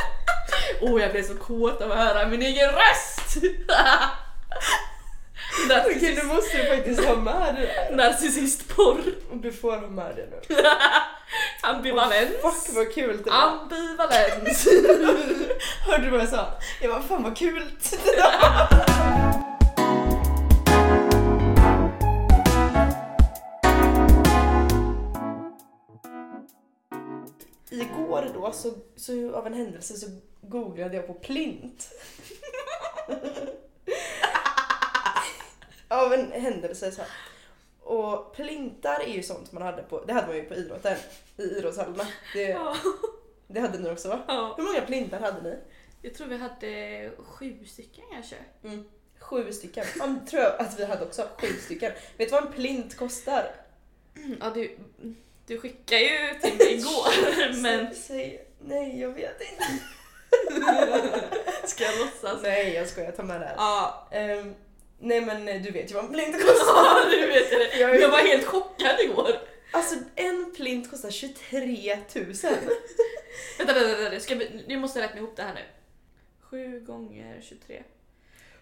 Åh, 0.80 1.02
jag 1.02 1.12
blev 1.12 1.22
så 1.22 1.36
kåt 1.36 1.82
av 1.82 1.92
att 1.92 1.98
höra 1.98 2.28
min 2.28 2.42
egen 2.42 2.70
röst! 2.70 3.44
Okej 5.80 6.18
nu 6.22 6.34
måste 6.34 6.56
du 6.56 6.64
faktiskt 6.76 7.04
ha 7.04 7.16
med 7.16 7.54
det 7.54 7.60
där. 7.60 7.96
narcissistporr. 7.96 9.02
Du 9.32 9.52
får 9.52 9.72
ha 9.72 9.88
med 9.88 10.16
det 10.16 10.26
nu. 10.30 10.56
Ambivalens. 11.62 12.30
Fuck 12.42 12.76
vad 12.76 12.94
kul 12.94 13.22
det 13.24 13.30
var. 13.30 13.36
Ambivalens. 13.36 14.68
Hörde 15.86 16.04
du 16.04 16.10
vad 16.10 16.20
jag 16.20 16.28
sa? 16.28 16.46
Jag 16.82 16.90
bara 16.90 17.02
fan 17.02 17.22
vad 17.22 17.36
kul. 17.36 17.62
Igår 27.70 28.30
då 28.34 28.52
så, 28.52 28.70
så 28.96 29.34
av 29.34 29.46
en 29.46 29.54
händelse 29.54 29.94
så 29.96 30.06
googlade 30.42 30.96
jag 30.96 31.06
på 31.06 31.14
plint. 31.14 31.88
Av 35.94 36.12
en 36.12 36.32
händelse 36.32 36.92
så 36.92 37.00
här. 37.00 37.10
Och 37.82 38.34
plintar 38.36 39.00
är 39.00 39.12
ju 39.12 39.22
sånt 39.22 39.52
man 39.52 39.62
hade 39.62 39.82
på, 39.82 40.04
det 40.04 40.12
hade 40.12 40.26
man 40.26 40.36
ju 40.36 40.42
på 40.42 40.54
idrotten 40.54 40.96
i 41.36 41.42
idrottshallarna. 41.42 42.06
Det, 42.34 42.42
Ja. 42.42 42.76
det 43.46 43.60
hade 43.60 43.78
ni 43.78 43.90
också 43.90 44.08
va? 44.08 44.22
Ja. 44.28 44.54
Hur 44.56 44.64
många 44.64 44.80
plintar 44.80 45.20
hade 45.20 45.42
ni? 45.42 45.58
Jag 46.02 46.14
tror 46.14 46.26
vi 46.26 46.36
hade 46.36 47.10
sju 47.18 47.64
stycken 47.66 48.04
kanske. 48.12 48.36
Mm. 48.64 48.84
Sju 49.20 49.52
stycken. 49.52 49.84
Ja, 49.98 50.14
tror 50.30 50.42
jag 50.42 50.60
att 50.60 50.78
vi 50.80 50.84
hade 50.84 51.04
också. 51.04 51.28
Sju 51.40 51.46
stycken. 51.46 51.92
Vet 52.16 52.28
du 52.28 52.32
vad 52.34 52.46
en 52.46 52.52
plint 52.52 52.96
kostar? 52.96 53.44
Ja, 54.40 54.50
du, 54.54 54.76
du 55.46 55.60
skickade 55.60 56.00
ju 56.02 56.34
till 56.40 56.56
mig 56.56 56.74
igår, 56.74 57.62
men 57.62 57.94
Säg, 57.94 58.46
nej, 58.60 59.00
jag 59.00 59.08
vet 59.08 59.40
inte. 59.52 59.64
ska 61.64 61.84
jag 61.84 61.98
låtsas? 61.98 62.42
Nej, 62.42 62.74
jag 62.74 62.88
skojar. 62.88 63.12
Ta 63.12 63.22
med 63.22 63.40
det 63.40 63.46
här. 63.46 63.54
Ja, 63.56 64.08
Ehm, 64.10 64.54
nej, 65.04 65.20
men 65.20 65.48
eh, 65.48 65.62
du 65.62 65.70
vet 65.70 65.90
ju 65.90 65.94
vad 65.94 66.04
en 66.04 66.12
plint 66.12 66.32
kostar. 66.46 66.66
ja, 66.66 67.04
du 67.10 67.26
vet 67.26 67.50
det. 67.50 67.78
Jag 67.78 68.00
Jag 68.00 68.08
var 68.08 68.18
helt 68.18 68.44
chockad 68.44 69.00
igår. 69.00 69.30
Alltså, 69.70 69.96
en 70.16 70.52
plint 70.56 70.90
kostar 70.90 71.10
23 71.10 71.98
000. 72.14 72.24
Vänta, 73.58 73.74
vänta, 73.74 73.96
vänta. 73.96 74.20
Ska 74.20 74.34
vi, 74.34 74.64
nu 74.66 74.78
måste 74.78 75.00
räkna 75.00 75.18
ihop 75.18 75.36
det 75.36 75.42
här 75.42 75.54
nu. 75.54 75.60
7 76.50 76.80
gånger 76.80 77.40
23. 77.48 77.82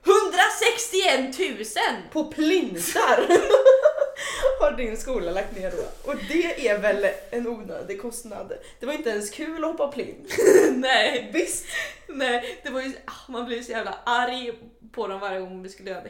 161 0.05 1.39
000! 1.39 1.67
På 2.13 2.33
plintar! 2.33 3.27
har 4.63 4.73
din 4.73 4.97
skola 4.97 5.31
lagt 5.31 5.57
ner 5.57 5.71
då. 5.71 6.11
Och 6.11 6.17
det 6.29 6.69
är 6.69 6.79
väl 6.79 7.07
en 7.31 7.47
onödig 7.47 8.03
kostnad. 8.03 8.53
Det 8.81 8.87
var 8.87 8.93
inte 8.93 9.11
ens 9.11 9.31
kul 9.31 9.65
att 9.65 9.71
hoppa 9.71 9.89
plint. 9.89 10.29
Nej, 10.77 11.31
Visst? 11.33 11.65
nej, 12.09 12.61
det 12.63 12.71
var 12.71 12.81
ju, 12.81 12.93
ah, 13.05 13.33
man 13.33 13.47
blev 13.47 13.63
så 13.63 13.71
jävla 13.71 13.99
arg 14.05 14.53
på 14.93 15.07
dem 15.09 15.21
varje 15.21 15.41
gång 15.41 15.63
vi 15.63 15.69
skulle 15.69 15.91
göra 15.91 16.01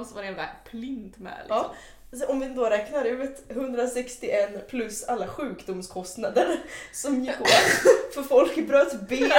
och 0.00 0.06
så 0.06 0.14
var 0.14 0.22
det 0.22 0.28
en 0.28 0.34
jävla 0.34 0.48
plint 0.70 1.18
med 1.18 1.38
liksom. 1.38 1.56
Ja. 1.56 1.74
Alltså, 2.12 2.26
om 2.28 2.40
vi 2.40 2.48
då 2.48 2.64
räknar 2.64 3.04
ut 3.04 3.44
161 3.48 4.68
plus 4.68 5.04
alla 5.04 5.28
sjukdomskostnader 5.28 6.60
som 6.92 7.24
gick 7.24 7.40
åt. 7.40 7.48
För 8.14 8.22
folk 8.22 8.66
bröt 8.66 9.08
ben 9.08 9.32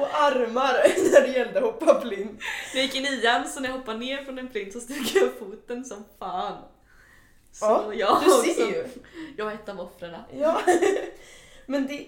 och 0.00 0.14
armar 0.14 0.72
när 1.12 1.20
det 1.20 1.38
gällde 1.38 1.58
att 1.58 1.64
hoppa 1.64 1.94
plint. 1.94 2.40
När 2.74 2.80
jag 2.80 2.84
gick 2.84 2.94
i 2.94 3.00
nian 3.00 3.48
så 3.48 3.60
när 3.60 3.68
jag 3.68 3.76
hoppade 3.76 3.98
ner 3.98 4.24
från 4.24 4.38
en 4.38 4.48
plint 4.48 4.72
så 4.72 4.80
stod 4.80 5.06
jag 5.14 5.30
foten 5.38 5.84
som 5.84 6.04
fan. 6.18 6.62
Så 7.58 7.64
Ja, 7.64 7.94
jag 7.94 8.22
du 8.24 8.32
också- 8.32 8.42
ser 8.54 8.66
ju. 8.66 8.84
Jag 9.36 9.44
var 9.44 9.52
ett 9.52 9.68
av 9.68 9.80
offren. 9.80 10.14
Ja. 10.38 10.60
Men 11.66 11.86
det, 11.86 12.06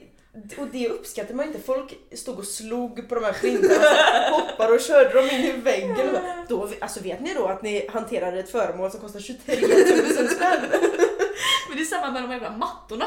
och 0.59 0.67
det 0.73 0.89
uppskattar 0.89 1.35
man 1.35 1.47
inte. 1.47 1.59
Folk 1.61 1.99
stod 2.13 2.39
och 2.39 2.45
slog 2.45 3.09
på 3.09 3.15
de 3.15 3.25
här 3.25 3.33
här, 3.33 4.31
hoppade 4.31 4.73
och 4.73 4.81
körde 4.81 5.13
dem 5.15 5.31
in 5.31 5.41
i 5.45 5.53
väggen. 5.53 6.17
Då, 6.49 6.69
alltså 6.81 7.01
vet 7.01 7.21
ni 7.21 7.35
då 7.35 7.47
att 7.47 7.63
ni 7.63 7.89
hanterade 7.89 8.39
ett 8.41 8.51
föremål 8.51 8.91
som 8.91 9.01
kostar 9.01 9.21
23 9.21 9.57
000 9.61 10.29
spänn? 10.29 10.61
Men 11.69 11.77
det 11.77 11.83
är 11.83 11.85
samma 11.85 12.11
med 12.11 12.23
de 12.23 12.31
jävla 12.33 12.51
mattorna. 12.51 13.07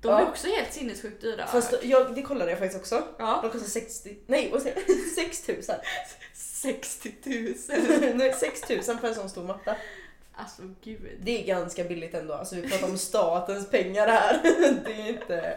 De 0.00 0.08
Ja. 0.08 0.20
är 0.20 0.28
också 0.28 0.46
helt 0.46 0.72
sinnessjukt 0.72 1.20
dyra. 1.22 1.46
Fast 1.46 1.74
jag, 1.82 2.14
det 2.14 2.22
kollade 2.22 2.50
jag 2.50 2.58
faktiskt 2.58 2.80
också. 2.80 3.02
ja. 3.18 3.38
De 3.42 3.50
kostar 3.50 3.68
60, 3.68 4.16
nej 4.26 4.48
vad 4.52 4.62
säger 4.62 4.82
jag? 4.86 4.96
6 5.30 5.48
000. 5.48 5.56
60 6.34 7.12
000. 7.24 8.14
Nej, 8.14 8.34
6 8.40 8.68
000 8.68 8.82
för 8.98 9.08
en 9.08 9.14
sån 9.14 9.28
stor 9.30 9.44
matta. 9.44 9.76
Alltså 10.38 10.62
gud. 10.84 11.18
Det 11.20 11.42
är 11.42 11.46
ganska 11.46 11.84
billigt 11.84 12.14
ändå. 12.14 12.34
Alltså 12.34 12.54
vi 12.56 12.70
pratar 12.70 12.86
om 12.88 12.98
statens 12.98 13.70
pengar 13.70 14.06
här. 14.06 14.40
Det 14.84 14.92
är 14.92 15.08
inte... 15.08 15.56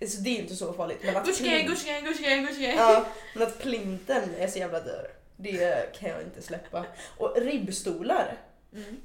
Alltså, 0.00 0.20
det 0.20 0.30
är 0.30 0.42
inte 0.42 0.56
så 0.56 0.72
farligt. 0.72 0.98
Men 1.04 1.16
att, 1.16 1.24
plint- 1.24 1.66
Gucci, 1.66 2.00
Gucci, 2.00 2.40
Gucci. 2.40 2.74
ja, 2.76 3.04
men 3.34 3.42
att 3.42 3.58
plinten 3.58 4.34
är 4.38 4.46
så 4.48 4.58
jävla 4.58 4.80
dyr. 4.80 5.10
Det 5.36 5.98
kan 5.98 6.10
jag 6.10 6.22
inte 6.22 6.42
släppa. 6.42 6.86
Och 7.18 7.36
ribbstolar. 7.36 8.36
Mm. 8.72 8.96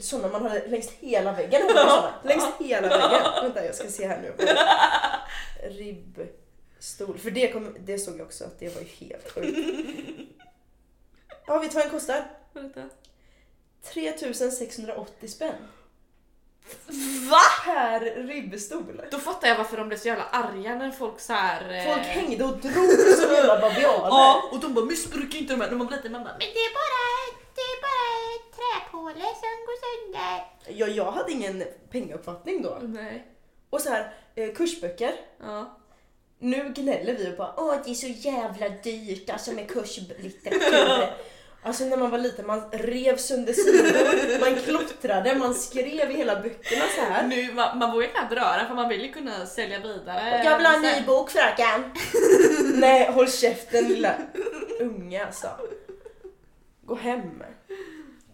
Sådana 0.00 0.28
man 0.28 0.42
hade 0.42 0.66
längs 0.68 0.90
hela 0.90 1.32
väggen. 1.32 1.62
Längs 2.24 2.44
hela 2.60 2.88
väggen. 2.88 3.22
Vänta 3.42 3.64
jag 3.64 3.74
ska 3.74 3.88
se 3.88 4.06
här 4.06 4.20
nu. 4.22 4.34
Ribbstol. 5.68 7.18
För 7.18 7.30
det, 7.30 7.52
kom, 7.52 7.76
det 7.80 7.98
såg 7.98 8.18
jag 8.18 8.26
också 8.26 8.44
att 8.44 8.58
det 8.58 8.74
var 8.74 8.80
ju 8.82 8.88
helt 8.88 9.30
sjukt. 9.30 9.58
Ja, 11.46 11.58
du 11.62 11.68
vad 11.68 11.84
den 11.84 11.90
kostar? 11.90 12.24
Vänta. 12.52 12.82
3680 13.84 15.28
spänn. 15.28 15.54
Va? 17.30 17.40
Per 17.64 18.00
ribbstol. 18.26 19.02
Då 19.10 19.18
fattar 19.18 19.48
jag 19.48 19.56
varför 19.56 19.76
de 19.76 19.88
blev 19.88 19.98
så 19.98 20.08
jävla 20.08 20.24
arga 20.24 20.74
när 20.74 20.90
folk 20.90 21.20
så 21.20 21.32
här. 21.32 21.74
eh, 21.74 21.92
Folk 21.94 22.06
hängde 22.06 22.44
och 22.44 22.58
drog 22.58 22.90
som 23.16 23.32
jävla 23.34 23.60
babianer. 23.60 24.08
Ja, 24.08 24.48
och 24.52 24.60
de 24.60 24.74
bara 24.74 24.84
missbrukar 24.84 25.38
inte 25.38 25.52
de 25.54 25.60
här. 25.60 25.68
När 25.70 25.76
man 25.76 25.86
blir 25.86 25.96
liten 25.96 26.12
man 26.12 26.24
bara, 26.24 26.32
men 26.32 26.38
Det 26.38 26.60
är 26.60 26.74
bara, 26.74 27.38
det 27.54 27.60
är 27.60 27.80
bara 27.82 28.34
ett 28.34 28.56
träpåle 28.58 29.20
som 29.20 29.54
går 29.66 29.78
sönder. 29.84 30.44
Ja, 30.78 30.86
jag 30.86 31.12
hade 31.12 31.32
ingen 31.32 31.64
pengauppfattning 31.90 32.62
då. 32.62 32.78
nej. 32.82 33.26
Och 33.70 33.80
så 33.80 33.90
här, 33.90 34.14
eh, 34.34 34.52
kursböcker. 34.54 35.12
Ja. 35.40 35.78
Nu 36.38 36.72
gnäller 36.76 37.14
vi 37.14 37.32
och 37.32 37.36
bara 37.36 37.54
åh 37.56 37.74
det 37.84 37.90
är 37.90 37.94
så 37.94 38.06
jävla 38.06 38.68
dyrt 38.68 39.30
alltså 39.30 39.52
med 39.52 39.70
kurslitteratur. 39.70 41.12
Alltså 41.62 41.84
när 41.84 41.96
man 41.96 42.10
var 42.10 42.18
liten, 42.18 42.46
man 42.46 42.70
rev 42.70 43.16
sönder 43.16 43.52
sidor, 43.52 44.40
man 44.40 44.56
klottrade, 44.62 45.34
man 45.34 45.54
skrev 45.54 46.10
i 46.10 46.14
hela 46.14 46.42
böckerna 46.42 46.84
så 46.96 47.00
här. 47.00 47.26
Nu, 47.26 47.52
man, 47.52 47.78
man 47.78 47.92
vågar 47.92 48.08
knappt 48.08 48.32
röra 48.32 48.66
för 48.66 48.74
man 48.74 48.88
vill 48.88 49.02
ju 49.02 49.12
kunna 49.12 49.46
sälja 49.46 49.78
vidare. 49.78 50.44
Jag 50.44 50.56
vill 50.58 50.66
ha 50.66 50.74
en 50.74 50.82
ny 50.82 51.06
bok 51.06 51.30
fröken. 51.30 51.90
Nej, 52.74 53.12
håll 53.12 53.30
käften 53.30 53.88
lilla 53.88 54.14
unge 54.80 55.26
alltså. 55.26 55.48
Gå 56.82 56.94
hem. 56.94 57.38
Be 57.38 57.46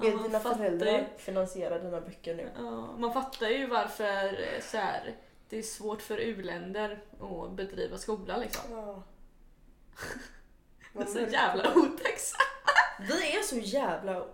Ja, 0.09 0.11
dina 0.23 0.41
fattar 0.41 0.57
föräldrar 0.59 0.93
ju. 0.93 1.05
finansiera 1.19 1.79
dina 1.79 2.01
böcker 2.01 2.35
nu. 2.35 2.51
Ja, 2.59 2.95
man 2.99 3.13
fattar 3.13 3.49
ju 3.49 3.67
varför 3.67 4.27
eh, 4.27 4.63
så 4.71 4.77
här, 4.77 5.15
det 5.49 5.59
är 5.59 5.63
svårt 5.63 6.03
för 6.03 6.19
u-länder 6.19 7.03
att 7.21 7.51
bedriva 7.57 7.99
skola 7.99 8.37
liksom. 8.37 8.65
Ja. 8.71 9.03
Det 10.93 11.03
är 11.03 11.07
så 11.07 11.19
jävla 11.33 11.75
otacksamt. 11.75 12.54
Vi 12.99 13.37
är 13.37 13.43
så 13.43 13.57
jävla... 13.59 14.25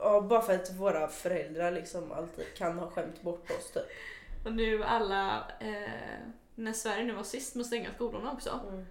Ja, 0.00 0.20
bara 0.20 0.42
för 0.42 0.54
att 0.54 0.72
våra 0.74 1.08
föräldrar 1.08 1.70
liksom 1.70 2.12
alltid 2.12 2.54
kan 2.56 2.78
ha 2.78 2.90
skämt 2.90 3.22
bort 3.22 3.50
oss 3.50 3.70
typ. 3.72 3.84
Och 4.44 4.52
nu 4.52 4.84
alla, 4.84 5.44
eh, 5.60 6.18
när 6.54 6.72
Sverige 6.72 7.04
nu 7.04 7.12
var 7.12 7.22
sist 7.22 7.54
med 7.54 7.60
att 7.60 7.66
stänga 7.66 7.94
skolorna 7.94 8.32
också. 8.32 8.50
Mm. 8.68 8.86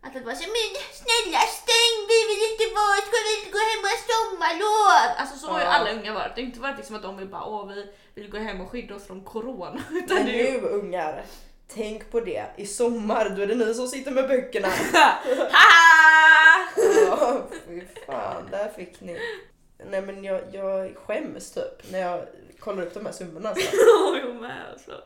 Att 0.00 0.12
det 0.12 0.20
var 0.20 0.32
så, 0.32 0.48
men 0.56 0.72
snälla 1.02 1.38
stäng, 1.60 1.96
vi 2.12 2.18
vill 2.30 2.42
inte 2.52 2.66
vara, 2.80 2.96
ska 3.06 3.16
vi 3.26 3.32
inte 3.38 3.50
gå 3.56 3.58
hem 3.70 3.82
och 3.90 4.00
sommarlov? 4.10 5.16
Alltså 5.20 5.38
så 5.38 5.46
har 5.52 5.58
ju 5.58 5.64
Ja. 5.64 5.70
alla 5.72 5.92
unga 5.92 6.14
varit. 6.14 6.32
Det 6.34 6.40
har 6.42 6.46
inte 6.46 6.60
varit 6.60 6.76
liksom 6.76 6.96
att 6.96 7.02
de 7.02 7.16
vill 7.16 7.28
bara 7.28 7.44
åh 7.44 7.66
vi 7.68 7.92
vill 8.14 8.30
gå 8.30 8.38
hem 8.38 8.60
och 8.60 8.70
skydda 8.70 8.94
oss 8.94 9.06
från 9.06 9.24
corona. 9.24 9.82
Utan 9.90 10.16
Men 10.16 10.26
nu 10.26 10.60
ungar, 10.60 11.24
tänk 11.66 12.10
på 12.10 12.20
det. 12.20 12.44
I 12.56 12.66
sommar 12.66 13.28
då 13.28 13.42
är 13.42 13.46
det 13.46 13.54
ni 13.54 13.74
som 13.74 13.88
sitter 13.88 14.10
med 14.10 14.28
böckerna. 14.28 14.68
Haha! 15.52 16.68
Ja, 17.06 17.46
fy 17.66 17.82
fan, 18.06 18.48
där 18.50 18.68
fick 18.68 19.00
ni. 19.00 19.18
Nej 19.90 20.02
men 20.02 20.24
jag, 20.24 20.40
jag 20.52 20.96
skäms 20.96 21.50
typ 21.50 21.92
när 21.92 21.98
jag 21.98 22.26
kollar 22.58 22.82
upp 22.82 22.94
de 22.94 23.06
här 23.06 23.12
summorna. 23.12 23.54
Så. 23.54 23.60
Ja, 23.72 24.18
jag 24.18 24.36
med 24.36 24.70
alltså. 24.72 25.02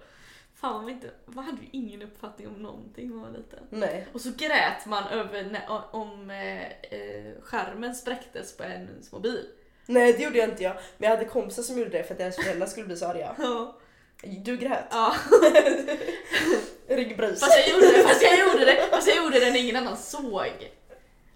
Fan 0.55 0.83
man 0.83 0.90
inte, 0.90 1.11
man 1.27 1.44
hade 1.44 1.59
ju 1.62 1.68
ingen 1.70 2.03
uppfattning 2.03 2.49
om 2.49 2.55
någonting 2.55 3.09
när 3.09 3.16
man 3.16 3.33
var 3.33 3.38
liten. 3.38 3.59
Nej. 3.70 4.07
Och 4.12 4.20
så 4.20 4.31
grät 4.37 4.87
man 4.87 5.05
över 5.07 5.44
när, 5.44 5.62
om 5.90 6.31
eh, 6.31 6.62
eh, 6.62 7.33
skärmen 7.42 7.94
spräcktes 7.94 8.57
på 8.57 8.62
ens 8.62 9.12
mobil. 9.12 9.46
Nej 9.87 10.12
det 10.12 10.23
gjorde 10.23 10.38
jag 10.38 10.49
inte 10.49 10.62
jag. 10.62 10.75
Men 10.75 11.11
jag 11.11 11.16
hade 11.16 11.29
kompisar 11.29 11.62
som 11.62 11.79
gjorde 11.79 11.90
det 11.90 12.05
för 12.05 12.14
att 12.14 12.18
deras 12.18 12.37
föräldrar 12.37 12.66
skulle 12.66 12.87
bli 12.87 12.96
så 12.96 13.07
arga. 13.07 13.35
Ja. 13.38 13.80
Du 14.22 14.56
grät. 14.56 14.85
ja. 14.90 15.14
Ryggbrus. 16.88 17.40
Fast 17.40 17.59
jag 17.59 17.68
gjorde 17.68 17.96
det, 17.96 18.02
fast 18.02 18.22
jag 18.22 18.38
gjorde 18.38 18.64
det, 18.64 18.87
fast 18.90 19.09
jag 19.09 19.16
gjorde 19.16 19.40
det 19.40 19.50
när 19.50 19.59
ingen 19.61 19.76
annan 19.76 19.96
såg. 19.96 20.70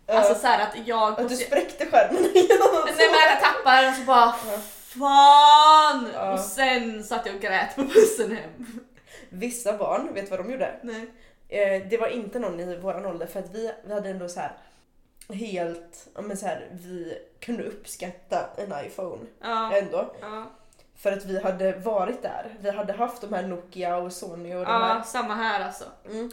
Alltså 0.06 0.34
såhär 0.34 0.62
att 0.62 0.86
jag... 0.86 1.20
att 1.20 1.28
du 1.28 1.36
spräckte 1.36 1.86
skärmen. 1.86 2.22
Nej 2.22 2.48
men 2.98 3.30
jag 3.30 3.40
tappade 3.40 3.88
och 3.88 3.94
så 3.94 4.02
bara. 4.02 4.32
FAN! 4.32 6.08
Ja. 6.14 6.32
Och 6.32 6.40
sen 6.40 7.04
satt 7.04 7.26
jag 7.26 7.34
och 7.34 7.40
grät 7.40 7.76
på 7.76 7.82
bussen 7.82 8.36
hem. 8.36 8.80
Vissa 9.28 9.76
barn, 9.76 10.14
vet 10.14 10.24
du 10.24 10.30
vad 10.30 10.40
de 10.40 10.52
gjorde? 10.52 10.74
Nej. 10.82 11.06
Eh, 11.48 11.88
det 11.90 11.96
var 11.96 12.08
inte 12.08 12.38
någon 12.38 12.60
i 12.60 12.76
våran 12.76 13.06
ålder 13.06 13.26
för 13.26 13.40
att 13.40 13.54
vi, 13.54 13.72
vi 13.86 13.92
hade 13.94 14.08
ändå 14.08 14.28
så 14.28 14.40
här 14.40 14.52
helt, 15.28 16.06
men 16.14 16.36
så 16.36 16.46
här, 16.46 16.68
vi 16.72 17.18
kunde 17.40 17.62
uppskatta 17.62 18.46
en 18.56 18.86
iPhone 18.86 19.22
Ja. 19.42 19.72
ändå. 19.76 20.14
Ja. 20.20 20.50
För 20.96 21.12
att 21.12 21.24
vi 21.24 21.40
hade 21.40 21.72
varit 21.72 22.22
där. 22.22 22.56
Vi 22.60 22.70
hade 22.70 22.92
haft 22.92 23.20
de 23.20 23.32
här 23.32 23.42
Nokia 23.42 23.96
och 23.96 24.12
Sony 24.12 24.54
och 24.54 24.64
de 24.64 24.72
ja, 24.72 24.78
här. 24.78 25.02
samma 25.02 25.34
här 25.34 25.60
alltså. 25.60 25.84
Mm. 26.10 26.30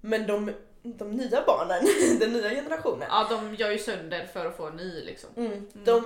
Men 0.00 0.26
de, 0.26 0.52
de 0.82 1.10
nya 1.10 1.42
barnen, 1.46 1.84
den 2.20 2.32
nya 2.32 2.50
generationen. 2.50 3.08
Ja, 3.10 3.26
de 3.30 3.54
gör 3.54 3.70
ju 3.70 3.78
sönder 3.78 4.26
för 4.26 4.46
att 4.46 4.56
få 4.56 4.66
en 4.66 4.76
ny 4.76 5.04
liksom. 5.04 5.30
Mm. 5.36 5.66
De, 5.72 6.04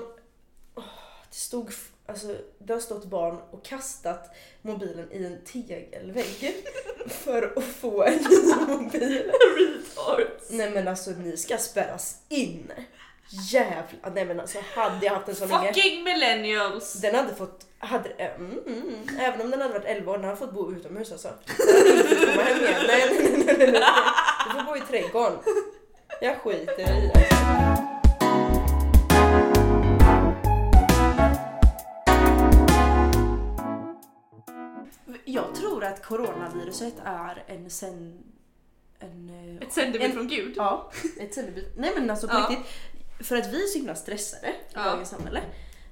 åh, 0.75 0.85
det 1.29 1.35
stod, 1.35 1.73
alltså 2.07 2.37
det 2.59 2.73
har 2.73 2.81
stått 2.81 3.05
barn 3.05 3.39
och 3.51 3.65
kastat 3.65 4.37
mobilen 4.63 5.13
i 5.13 5.25
en 5.25 5.45
tegelvägg 5.45 6.65
för 7.07 7.53
att 7.57 7.65
få 7.65 8.05
en 8.05 8.15
ny 8.15 8.55
mobil. 8.69 9.31
Retards. 9.59 10.51
Nej 10.51 10.71
men 10.71 10.89
alltså 10.89 11.11
ni 11.11 11.37
ska 11.37 11.59
spärras 11.59 12.21
in. 12.29 12.73
Jävlar, 13.29 13.87
nej 14.15 14.25
men 14.25 14.41
alltså 14.41 14.59
hade 14.75 15.07
jag 15.07 15.13
haft 15.13 15.29
en 15.29 15.35
sån 15.35 15.53
unge. 15.53 15.73
Fucking 15.75 16.05
millennials! 16.05 16.93
Den 16.93 17.15
hade 17.15 17.35
fått, 17.35 17.67
hade, 17.79 18.09
mm, 18.09 18.59
mm, 18.67 19.19
även 19.21 19.41
om 19.41 19.51
den 19.51 19.61
hade 19.61 19.73
varit 19.75 19.85
11 19.87 20.13
år, 20.13 20.17
den 20.17 20.25
hade 20.25 20.37
fått 20.37 20.53
bo 20.55 20.73
utomhus 20.73 21.13
alltså. 21.13 21.29
Den 21.59 21.77
hade 21.77 21.91
inte 21.91 22.17
fått 22.17 22.29
komma 22.31 22.43
hem 22.43 22.59
igen. 22.63 22.83
Nej, 22.87 23.11
nej, 23.21 23.31
nej, 23.33 23.45
nej, 23.47 23.57
nej, 23.59 23.73
nej. 23.73 23.83
Du 24.47 24.53
får 24.55 24.63
bo 24.67 24.77
i 24.77 24.81
trädgården. 24.81 25.39
Jag 26.21 26.37
skiter 26.37 26.81
i 27.05 27.11
det. 27.15 27.25
Jag 35.25 35.55
tror 35.55 35.85
att 35.85 36.03
coronaviruset 36.05 36.95
är 37.05 37.45
en 37.47 37.71
sen... 37.71 38.19
En, 38.99 39.31
eh, 39.61 39.67
Ett 39.67 39.73
sändebud 39.73 40.13
från 40.15 40.29
gud. 40.29 40.53
Ja, 40.57 40.91
ett 41.21 41.35
sändebud. 41.35 41.73
Nej 41.77 41.91
men 41.95 42.11
alltså 42.11 42.29
på 42.29 42.35
Ja. 42.35 42.47
riktigt. 42.51 42.67
För 43.21 43.37
att 43.37 43.53
vi 43.53 43.63
är 43.65 43.67
så 43.67 43.79
himla 43.79 43.95
stressade 43.95 44.49
i 44.49 44.53
Ja. 44.75 44.85
dagens 44.85 45.09
samhälle. 45.11 45.41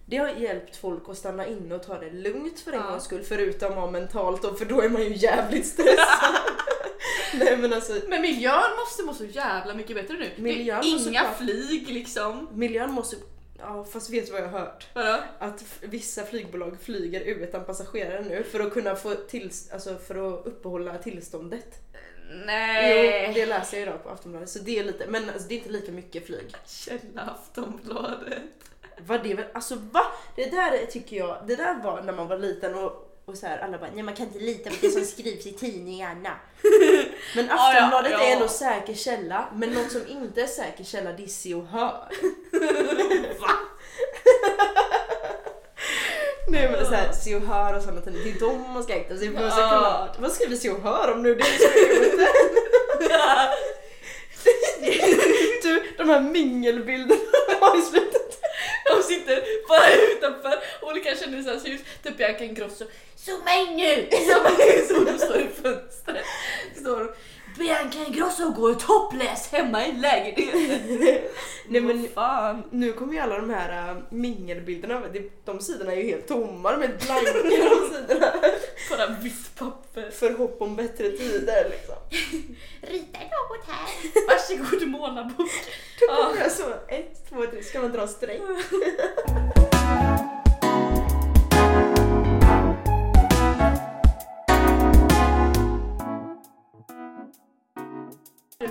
Det 0.07 0.17
har 0.17 0.29
hjälpt 0.29 0.77
folk 0.77 1.03
att 1.09 1.19
stanna 1.19 1.47
inne 1.47 1.75
och 1.75 1.83
ta 1.83 1.99
det 1.99 2.11
lugnt 2.11 2.61
för 2.61 2.73
en 2.73 2.81
Ja. 2.85 2.91
gångs 2.91 3.05
skull. 3.05 3.23
Förutom 3.23 3.79
att 3.79 3.93
mentalt 3.93 4.43
då, 4.43 4.55
för 4.55 4.65
då 4.65 4.81
är 4.81 4.89
man 4.89 5.03
ju 5.03 5.15
jävligt 5.17 5.67
stressad. 5.67 6.35
Nej 7.35 7.57
men 7.57 7.73
alltså 7.73 7.93
Men 8.09 8.23
miljön 8.23 8.77
måste 8.81 9.03
må 9.03 9.15
så 9.15 9.25
jävla 9.25 9.75
mycket 9.75 9.97
bättre 9.97 10.15
nu. 10.19 10.31
Miljön 10.37 10.81
det 10.83 10.89
är 10.89 11.09
inga 11.09 11.33
flyg 11.33 11.89
liksom. 11.89 12.49
miljön 12.55 12.93
måste... 12.93 13.17
Ja 13.59 13.85
fast 13.85 14.11
vet 14.11 14.27
du 14.27 14.33
vad 14.33 14.41
jag 14.41 14.49
har 14.49 14.59
hört? 14.59 14.87
Vadå? 14.95 15.19
Att 15.39 15.65
vissa 15.81 16.25
flygbolag 16.25 16.77
flyger 16.83 17.21
utan 17.21 17.65
passagerare 17.65 18.21
nu 18.23 18.43
för 18.45 18.61
att 18.61 18.73
kunna 18.73 18.97
få 18.97 19.15
till, 19.15 19.51
alltså 19.73 19.97
för 19.99 20.15
att 20.29 20.47
uppehålla 20.47 20.99
tillståndet. 20.99 21.79
Nej. 22.47 23.25
Jo, 23.29 23.33
det 23.35 23.47
läser 23.47 23.77
jag 23.77 23.89
idag 23.89 24.03
på 24.03 24.09
Aftonbladet 24.09 24.51
så 24.51 24.59
det 24.59 24.79
är 24.79 24.85
lite, 24.85 25.07
men 25.07 25.31
alltså, 25.31 25.49
det 25.49 25.55
är 25.55 25.57
inte 25.59 25.71
lika 25.71 25.93
mycket 25.93 26.27
flyg. 26.27 26.55
Källa 26.67 27.23
Aftonbladet. 27.23 28.43
Vad 28.99 29.23
det 29.23 29.35
väl, 29.35 29.47
alltså 29.55 29.75
va? 29.75 30.03
Det 30.37 30.51
där 30.51 30.87
tycker 30.87 31.17
jag, 31.17 31.37
det 31.47 31.57
där 31.57 31.75
var 31.83 32.03
när 32.03 32.13
man 32.13 32.29
var 32.29 32.39
liten 32.39 32.75
och, 32.75 33.09
och 33.25 33.37
så 33.39 33.47
här, 33.47 33.59
alla 33.59 33.79
bara 33.79 33.91
nej 33.95 34.03
man 34.03 34.15
kan 34.15 34.27
inte 34.27 34.39
lita 34.39 34.71
på 34.71 34.77
det 34.81 34.91
som 34.91 35.05
skrivs 35.05 35.47
i 35.47 35.53
tidningarna. 35.53 36.37
Men 37.37 37.47
Ja, 37.47 37.55
ja, 37.57 37.69
Aftonbladet 37.69 38.13
ja. 38.13 38.23
är 38.27 38.33
ändå 38.33 38.49
säker 38.49 38.95
källa, 38.95 39.49
men 39.55 39.71
något 39.71 39.93
som 39.93 40.07
inte 40.09 40.43
är 40.43 40.47
säker 40.47 40.85
källa 40.85 41.13
det 41.13 41.23
är 41.23 41.27
Se 41.27 41.55
och 41.55 41.67
Hör. 41.67 42.09
Va? 43.41 43.51
Nej 46.49 46.69
men 46.71 46.87
så 46.87 46.93
här, 46.95 47.13
Se 47.13 47.35
och 47.37 47.43
Hör 47.43 47.77
och 47.77 47.83
sådana 47.83 48.01
tidningar, 48.01 48.25
det 48.25 48.31
är 48.31 48.41
de 48.41 48.73
man 48.73 48.83
ska 48.83 48.95
akta 48.95 49.17
sig 49.19 49.33
för. 49.33 49.43
Ja. 49.43 50.15
vad 50.19 50.33
skriver 50.33 50.57
Se 50.57 50.71
och 50.71 50.83
Hör 50.83 51.13
om 51.13 51.23
nu? 51.23 51.35
Det 51.35 51.43
är 51.43 51.59
så 51.59 52.05
ute. 52.05 52.29
Du, 55.63 55.83
de 55.97 56.09
här 56.09 56.21
mingelbilderna 56.21 57.21
har 57.61 57.77
ju 57.77 57.83
slutat. 57.83 58.41
De 58.87 59.03
sitter 59.03 59.69
bara 59.69 59.93
utanför 59.93 60.55
olika 60.83 61.17
kändisars 61.17 61.65
hus. 61.67 61.81
Typ 62.03 62.17
Bianca 62.17 62.45
Ingrosso. 62.45 62.85
Zooma 63.17 63.55
in 63.55 63.77
nu! 63.77 64.09
Zooma 64.27 64.51
in! 64.51 64.87
Så 64.89 64.95
de 65.05 65.19
står 65.19 65.37
i 65.37 65.49
fönstret. 65.63 66.25
Står 66.81 67.15
Bianca 67.59 67.99
Ingrosso 68.07 68.51
går 68.51 68.75
topless 68.75 69.49
hemma 69.53 69.87
i 69.87 69.93
lägenheten. 69.93 70.99
Nej 71.69 71.81
men 71.81 72.09
fan. 72.15 72.63
nu 72.71 72.93
kommer 72.93 73.13
ju 73.13 73.19
alla 73.19 73.37
de 73.37 73.51
här 73.51 73.91
äh, 73.91 73.97
mingelbilderna, 74.11 75.01
det- 75.13 75.45
de 75.45 75.61
sidorna 75.61 75.93
är 75.93 75.97
ju 75.97 76.03
helt 76.03 76.29
tomma, 76.29 76.73
de 76.73 76.83
är 76.83 76.89
blanka 76.89 77.33
de 77.33 77.51
sidorna. 77.51 78.33
Bara 78.91 79.07
vitt 79.23 79.55
papper. 79.59 80.11
För 80.11 80.31
hopp 80.31 80.63
om 80.63 80.77
bättre 80.77 81.11
tider 81.11 81.71
liksom. 81.71 81.95
Rita 82.81 83.19
något 83.19 83.67
här. 83.69 83.89
Varsågod 84.27 84.89
målarbok. 84.89 85.51
Då 86.01 86.07
kommer 86.15 86.41
jag 86.43 86.53
så, 86.53 86.65
ett, 86.89 87.29
två, 87.31 87.47
tre, 87.47 87.63
ska 87.63 87.81
man 87.81 87.93
dra 87.93 88.07
streck? 88.09 88.41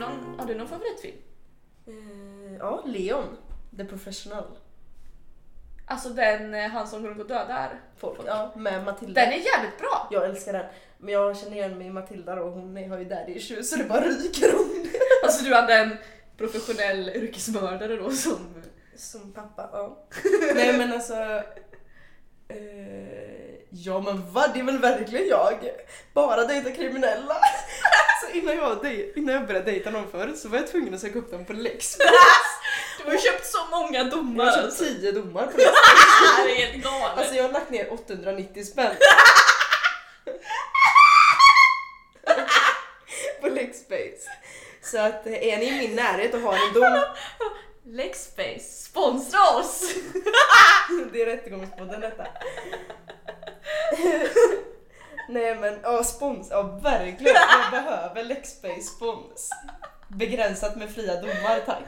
Någon, 0.01 0.39
har 0.39 0.45
du 0.45 0.55
någon 0.55 0.67
favoritfilm? 0.67 1.17
Eh, 1.87 2.55
ja, 2.59 2.83
Leon. 2.85 3.37
The 3.77 3.85
Professional. 3.85 4.43
Alltså 5.85 6.09
den, 6.09 6.53
eh, 6.53 6.69
han 6.69 6.87
som 6.87 7.03
går 7.03 7.09
och 7.19 7.27
dödar 7.27 7.79
Folk. 7.97 8.19
Ja, 8.25 8.51
med 8.55 8.83
Matilda. 8.83 9.21
Den 9.21 9.29
är 9.33 9.37
jävligt 9.37 9.77
bra. 9.79 10.07
Jag 10.11 10.25
älskar 10.25 10.53
den. 10.53 10.65
Men 10.97 11.13
jag 11.13 11.37
känner 11.37 11.55
igen 11.57 11.77
mig 11.77 11.87
i 11.87 11.89
Matilda 11.89 12.41
och 12.43 12.51
hon 12.51 12.77
är- 12.77 12.89
har 12.89 12.97
ju 12.97 13.05
daddy 13.05 13.33
issues 13.33 13.69
så 13.69 13.75
det 13.75 13.83
bara 13.83 14.01
ryker 14.01 14.55
om 14.55 14.69
det. 14.83 14.99
Alltså 15.23 15.45
du 15.45 15.55
hade 15.55 15.73
en 15.75 15.97
professionell 16.37 17.09
yrkesmördare 17.09 17.95
då 17.95 18.11
som... 18.11 18.63
Som 18.95 19.31
pappa, 19.33 19.69
ja. 19.73 19.97
Nej 20.55 20.77
men 20.77 20.93
alltså... 20.93 21.13
Eh, 22.47 23.55
ja 23.69 24.01
men 24.01 24.31
vad, 24.33 24.53
det 24.53 24.59
är 24.59 24.63
väl 24.63 24.77
verkligen 24.79 25.27
jag. 25.27 25.69
Bara 26.13 26.45
dejta 26.45 26.71
kriminella. 26.71 27.35
Så 28.21 28.27
innan 28.37 28.55
jag, 28.55 28.81
dej, 28.81 29.13
innan 29.15 29.35
jag 29.35 29.47
började 29.47 29.71
dejta 29.71 29.89
någon 29.89 30.11
förr 30.11 30.33
så 30.35 30.49
var 30.49 30.57
jag 30.57 30.67
tvungen 30.67 30.93
att 30.93 30.99
söka 30.99 31.19
upp 31.19 31.31
dem 31.31 31.45
på 31.45 31.53
Lex. 31.53 31.97
Du 33.05 33.11
har 33.11 33.17
köpt 33.17 33.45
så 33.45 33.65
många 33.71 33.97
Jag 33.97 34.09
domar 34.09 34.45
har 34.45 34.51
köpt 34.51 34.65
alltså. 34.65 34.83
10 34.83 35.11
domar 35.11 35.45
på 35.45 35.57
Lex. 35.57 35.71
Det 36.45 36.51
är 36.51 36.55
helt 36.55 36.83
galet. 36.83 37.17
Alltså 37.17 37.35
jag 37.35 37.43
har 37.43 37.51
lagt 37.51 37.69
ner 37.69 37.93
890 37.93 38.63
spänn. 38.63 38.95
på 43.41 43.47
Lexbase. 43.49 44.29
Så 44.83 44.99
att 44.99 45.27
eh, 45.27 45.33
är 45.33 45.57
ni 45.57 45.65
i 45.65 45.71
min 45.87 45.95
närhet 45.95 46.33
och 46.33 46.39
har 46.39 46.53
en 46.53 46.73
dom, 46.73 47.03
Lexbase, 47.85 48.59
sponsra 48.59 49.39
oss! 49.55 49.93
det 51.13 51.21
är 51.21 51.25
Rättegångspodden 51.25 52.01
detta. 52.01 52.27
Nej 55.31 55.55
men 55.55 55.79
ja, 55.83 56.03
spons, 56.03 56.47
ja 56.51 56.61
verkligen. 56.61 57.35
Jag 57.35 57.83
behöver 57.83 58.23
Lexbase 58.23 58.81
spons. 58.81 59.49
Begränsat 60.07 60.75
med 60.75 60.89
fria 60.95 61.21
domar 61.21 61.59
tack. 61.65 61.83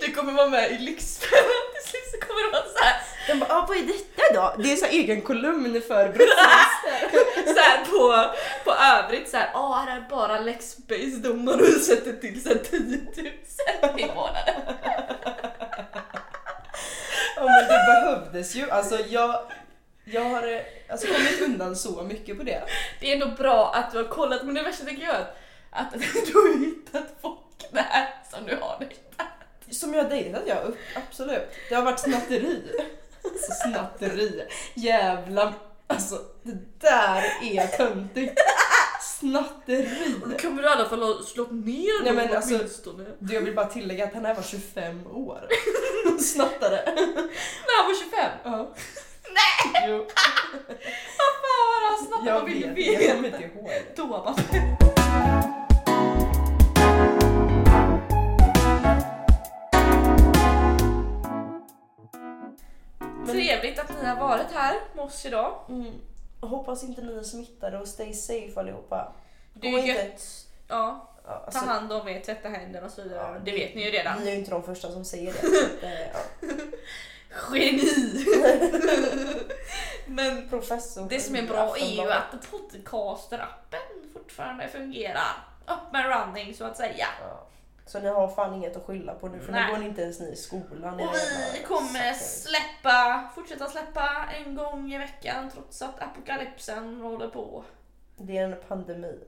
Du 0.00 0.12
kommer 0.12 0.32
vara 0.32 0.48
med 0.48 0.72
i 0.72 0.78
Lyxfällan 0.78 1.42
till 1.74 1.90
slut 1.90 2.10
så 2.12 2.26
kommer 2.26 2.46
det 2.46 2.52
vara 2.52 2.64
såhär, 2.78 2.96
De 3.28 3.38
bara, 3.38 3.58
ah, 3.58 3.66
vad 3.68 3.76
är 3.76 3.82
detta 3.82 4.34
då? 4.34 4.62
Det 4.62 4.72
är 4.72 4.76
så 4.76 4.84
här 4.84 4.92
egen 4.92 5.22
kolumn 5.22 5.82
för 5.88 6.08
brottslister. 6.08 7.44
så 7.54 7.60
här 7.60 7.84
på, 7.84 8.34
på 8.64 8.70
övrigt 8.70 9.30
såhär, 9.30 9.50
ja 9.54 9.84
här 9.86 9.96
är 9.96 10.08
bara 10.10 10.40
Lexbase 10.40 11.16
domar 11.22 11.60
och 11.60 11.82
sätter 11.82 12.12
till 12.12 12.42
såhär 12.42 12.58
10 12.70 12.80
000 12.80 14.00
i 14.00 14.06
månaden. 14.06 14.54
Ja 17.36 17.44
men 17.44 17.68
det 17.68 17.84
behövdes 17.86 18.54
ju. 18.54 18.70
Alltså 18.70 18.98
jag, 19.08 19.40
jag 20.04 20.24
har 20.24 20.52
eh, 20.52 20.60
alltså, 20.88 21.06
kommit 21.06 21.40
undan 21.40 21.76
så 21.76 22.02
mycket 22.02 22.38
på 22.38 22.44
det. 22.44 22.62
Det 23.00 23.10
är 23.10 23.12
ändå 23.14 23.36
bra 23.36 23.72
att 23.74 23.92
du 23.92 23.98
har 23.98 24.04
kollat 24.04 24.44
men 24.44 24.54
det 24.54 24.62
värsta 24.62 24.84
tycker 24.84 25.02
jag 25.02 25.14
är 25.14 25.20
att, 25.20 25.36
att 25.70 25.92
du 26.26 26.32
har 26.34 26.58
hittat 26.58 27.06
folk 27.22 27.72
där 27.72 28.14
som 28.30 28.46
du 28.46 28.56
har 28.56 28.76
dejtat. 28.78 29.26
Som 29.70 29.94
jag 29.94 30.02
har 30.02 30.10
dejtat, 30.10 30.42
ja 30.46 30.56
absolut. 30.94 31.48
Det 31.68 31.74
har 31.74 31.82
varit 31.82 32.00
snatteri. 32.00 32.62
Alltså 33.24 33.52
snatteri. 33.68 34.44
Jävla... 34.74 35.54
Alltså 35.86 36.20
det 36.42 36.58
där 36.80 37.24
är 37.42 37.66
töntigt. 37.66 38.40
Snatteri. 39.18 40.14
Då 40.26 40.38
kommer 40.38 40.62
du 40.62 40.68
i 40.68 40.72
alla 40.72 40.88
fall 40.88 41.02
ha 41.02 41.22
slått 41.22 41.50
ner 41.52 42.04
Nej, 42.04 42.12
men 42.12 42.36
alltså- 42.36 42.54
åtminstone. 42.54 43.04
Du, 43.18 43.34
jag 43.34 43.40
vill 43.40 43.54
bara 43.54 43.66
tillägga 43.66 44.04
att 44.04 44.14
han 44.14 44.24
här 44.24 44.34
var 44.34 44.42
25 44.42 45.06
år. 45.06 45.48
Snattare. 46.20 46.82
När 47.66 47.82
han 47.82 47.86
var 47.86 47.98
25? 48.04 48.30
Ja. 48.44 48.74
Nej! 49.34 49.84
Jo, 49.88 49.96
Vad 51.18 51.34
fan 51.42 51.68
har 51.70 51.90
han 51.90 52.06
snattat? 52.06 52.26
jag 52.26 52.44
vill 52.44 52.70
vet. 52.70 53.02
Jag 53.02 53.16
kommer 53.16 53.30
veta? 53.30 53.44
inte 53.44 53.58
ihåg. 53.58 53.70
Thomas. 53.96 54.36
Trevligt 63.26 63.78
att 63.78 64.02
ni 64.02 64.08
har 64.08 64.16
varit 64.16 64.52
här 64.52 64.74
med 64.94 65.04
oss 65.04 65.26
idag. 65.26 65.54
Mm. 65.68 65.92
Hoppas 66.40 66.84
inte 66.84 67.02
ni 67.02 67.18
är 67.18 67.22
smittade 67.22 67.78
och 67.78 67.88
stay 67.88 68.12
safe 68.12 68.60
allihopa. 68.60 69.12
Det 69.54 69.68
är 69.68 69.86
gött. 69.86 70.46
Ja, 70.68 71.14
Ja, 71.26 71.32
ta 71.32 71.44
alltså, 71.44 71.64
hand 71.64 71.92
om 71.92 72.08
er, 72.08 72.20
tvätta 72.20 72.48
händerna 72.48 72.86
och 72.86 72.92
så 72.92 73.02
vidare. 73.02 73.18
Ja, 73.34 73.40
det 73.44 73.50
vet 73.52 73.74
ni 73.74 73.84
ju 73.84 73.90
redan. 73.90 74.18
Ni 74.18 74.28
är 74.28 74.32
ju 74.32 74.38
inte 74.38 74.50
de 74.50 74.62
första 74.62 74.90
som 74.90 75.04
säger 75.04 75.32
det. 75.32 75.48
Eh, 75.86 76.08
ja. 76.12 76.46
Geni! 77.56 78.24
Men 80.14 80.48
Professor. 80.48 81.06
det 81.08 81.20
som 81.20 81.36
är 81.36 81.42
bra 81.42 81.76
är 81.76 81.92
ju 82.04 82.10
att 82.12 82.34
podcaster-appen 82.50 84.12
fortfarande 84.12 84.68
fungerar. 84.68 85.46
Up 85.66 85.94
and 85.94 86.06
running 86.36 86.54
så 86.54 86.64
att 86.64 86.76
säga. 86.76 87.06
Ja. 87.20 87.46
Så 87.86 88.00
ni 88.00 88.08
har 88.08 88.28
fan 88.28 88.54
inget 88.54 88.76
att 88.76 88.84
skylla 88.86 89.14
på 89.14 89.28
nu 89.28 89.40
för 89.40 89.52
Nej. 89.52 89.64
nu 89.66 89.72
går 89.72 89.78
ni 89.78 89.86
inte 89.86 90.02
ens 90.02 90.20
ni 90.20 90.32
i 90.32 90.36
skolan. 90.36 90.94
Och 91.00 91.14
vi 91.54 91.62
kommer 91.62 92.12
släppa, 92.14 93.30
fortsätta 93.34 93.66
släppa 93.66 94.28
en 94.44 94.54
gång 94.54 94.92
i 94.92 94.98
veckan 94.98 95.50
trots 95.54 95.82
att 95.82 96.02
apokalypsen 96.02 97.00
håller 97.00 97.28
på. 97.28 97.64
Det 98.16 98.38
är 98.38 98.44
en 98.44 98.56
pandemi. 98.68 99.18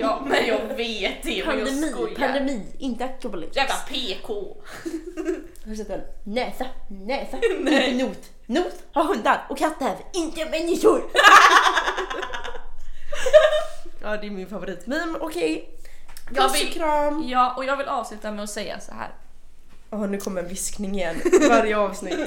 Ja, 0.00 0.22
men 0.26 0.46
jag 0.46 0.58
vet 0.76 1.22
det, 1.22 1.46
men 1.46 1.58
jag 1.58 1.68
skojar. 1.90 2.18
pandemi, 2.18 2.66
inte 2.78 3.04
apokalyps. 3.04 3.56
Jävla 3.56 3.74
PK. 3.88 4.56
Har 5.64 5.70
du 5.70 5.76
sett 5.76 5.88
den? 5.88 6.00
Näsa, 6.24 6.66
näsa, 6.88 7.36
inte 7.58 8.04
not. 8.04 8.30
Not 8.46 8.72
har 8.92 9.04
hundar 9.04 9.46
och 9.50 9.58
katter, 9.58 9.96
inte 10.12 10.44
människor. 10.44 11.02
ja, 14.02 14.16
det 14.16 14.26
är 14.26 14.30
min 14.30 14.48
favoritmeme. 14.48 15.18
Okej. 15.20 15.70
Jag 16.34 16.52
Puss 16.52 16.62
och 16.62 16.72
kram. 16.72 17.28
Ja, 17.28 17.54
och 17.56 17.64
jag 17.64 17.76
vill 17.76 17.86
avsluta 17.86 18.32
med 18.32 18.44
att 18.44 18.50
säga 18.50 18.80
så 18.80 18.92
här. 18.94 19.10
Ja, 19.90 20.06
nu 20.06 20.18
kommer 20.18 20.42
en 20.42 20.48
viskning 20.48 20.94
igen. 20.94 21.16
Varje 21.48 21.76
avsnitt. 21.76 22.18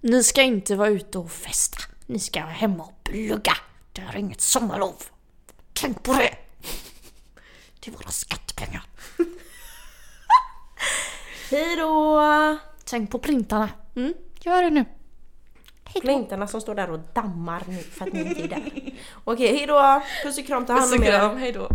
Ni 0.00 0.22
ska 0.22 0.42
inte 0.42 0.76
vara 0.76 0.88
ute 0.88 1.18
och 1.18 1.30
festa. 1.30 1.78
Ni 2.06 2.18
ska 2.18 2.40
vara 2.40 2.50
hemma 2.50 2.84
och 2.84 3.04
plugga. 3.04 3.56
Det 3.92 4.00
är 4.00 4.16
inget 4.16 4.40
sommarlov. 4.40 5.02
Tänk 5.72 6.02
på 6.02 6.12
det! 6.12 6.34
Det 7.80 7.90
är 7.90 7.94
våra 7.94 8.10
skattepengar. 8.10 8.82
Hej 11.50 11.76
då! 11.76 12.20
Tänk 12.90 13.10
på 13.10 13.18
printarna. 13.18 13.68
Mm, 13.96 14.14
gör 14.40 14.62
det 14.62 14.70
nu. 14.70 14.84
Flintarna 16.00 16.46
som 16.46 16.60
står 16.60 16.74
där 16.74 16.90
och 16.90 16.98
dammar 17.14 17.62
nu 17.68 17.76
för 17.78 18.06
att 18.06 18.12
ni 18.12 18.20
inte 18.20 18.42
är 18.42 18.48
där. 18.48 18.92
Okej, 19.24 19.56
hejdå! 19.56 20.02
Puss 20.22 20.38
och 20.38 20.46
kram, 20.46 20.66
ta 20.66 20.72
hand 20.72 20.84
Puss 20.84 20.92
om 20.92 21.00
och 21.00 21.06
er. 21.06 21.18
kram, 21.18 21.36
hejdå. 21.38 21.68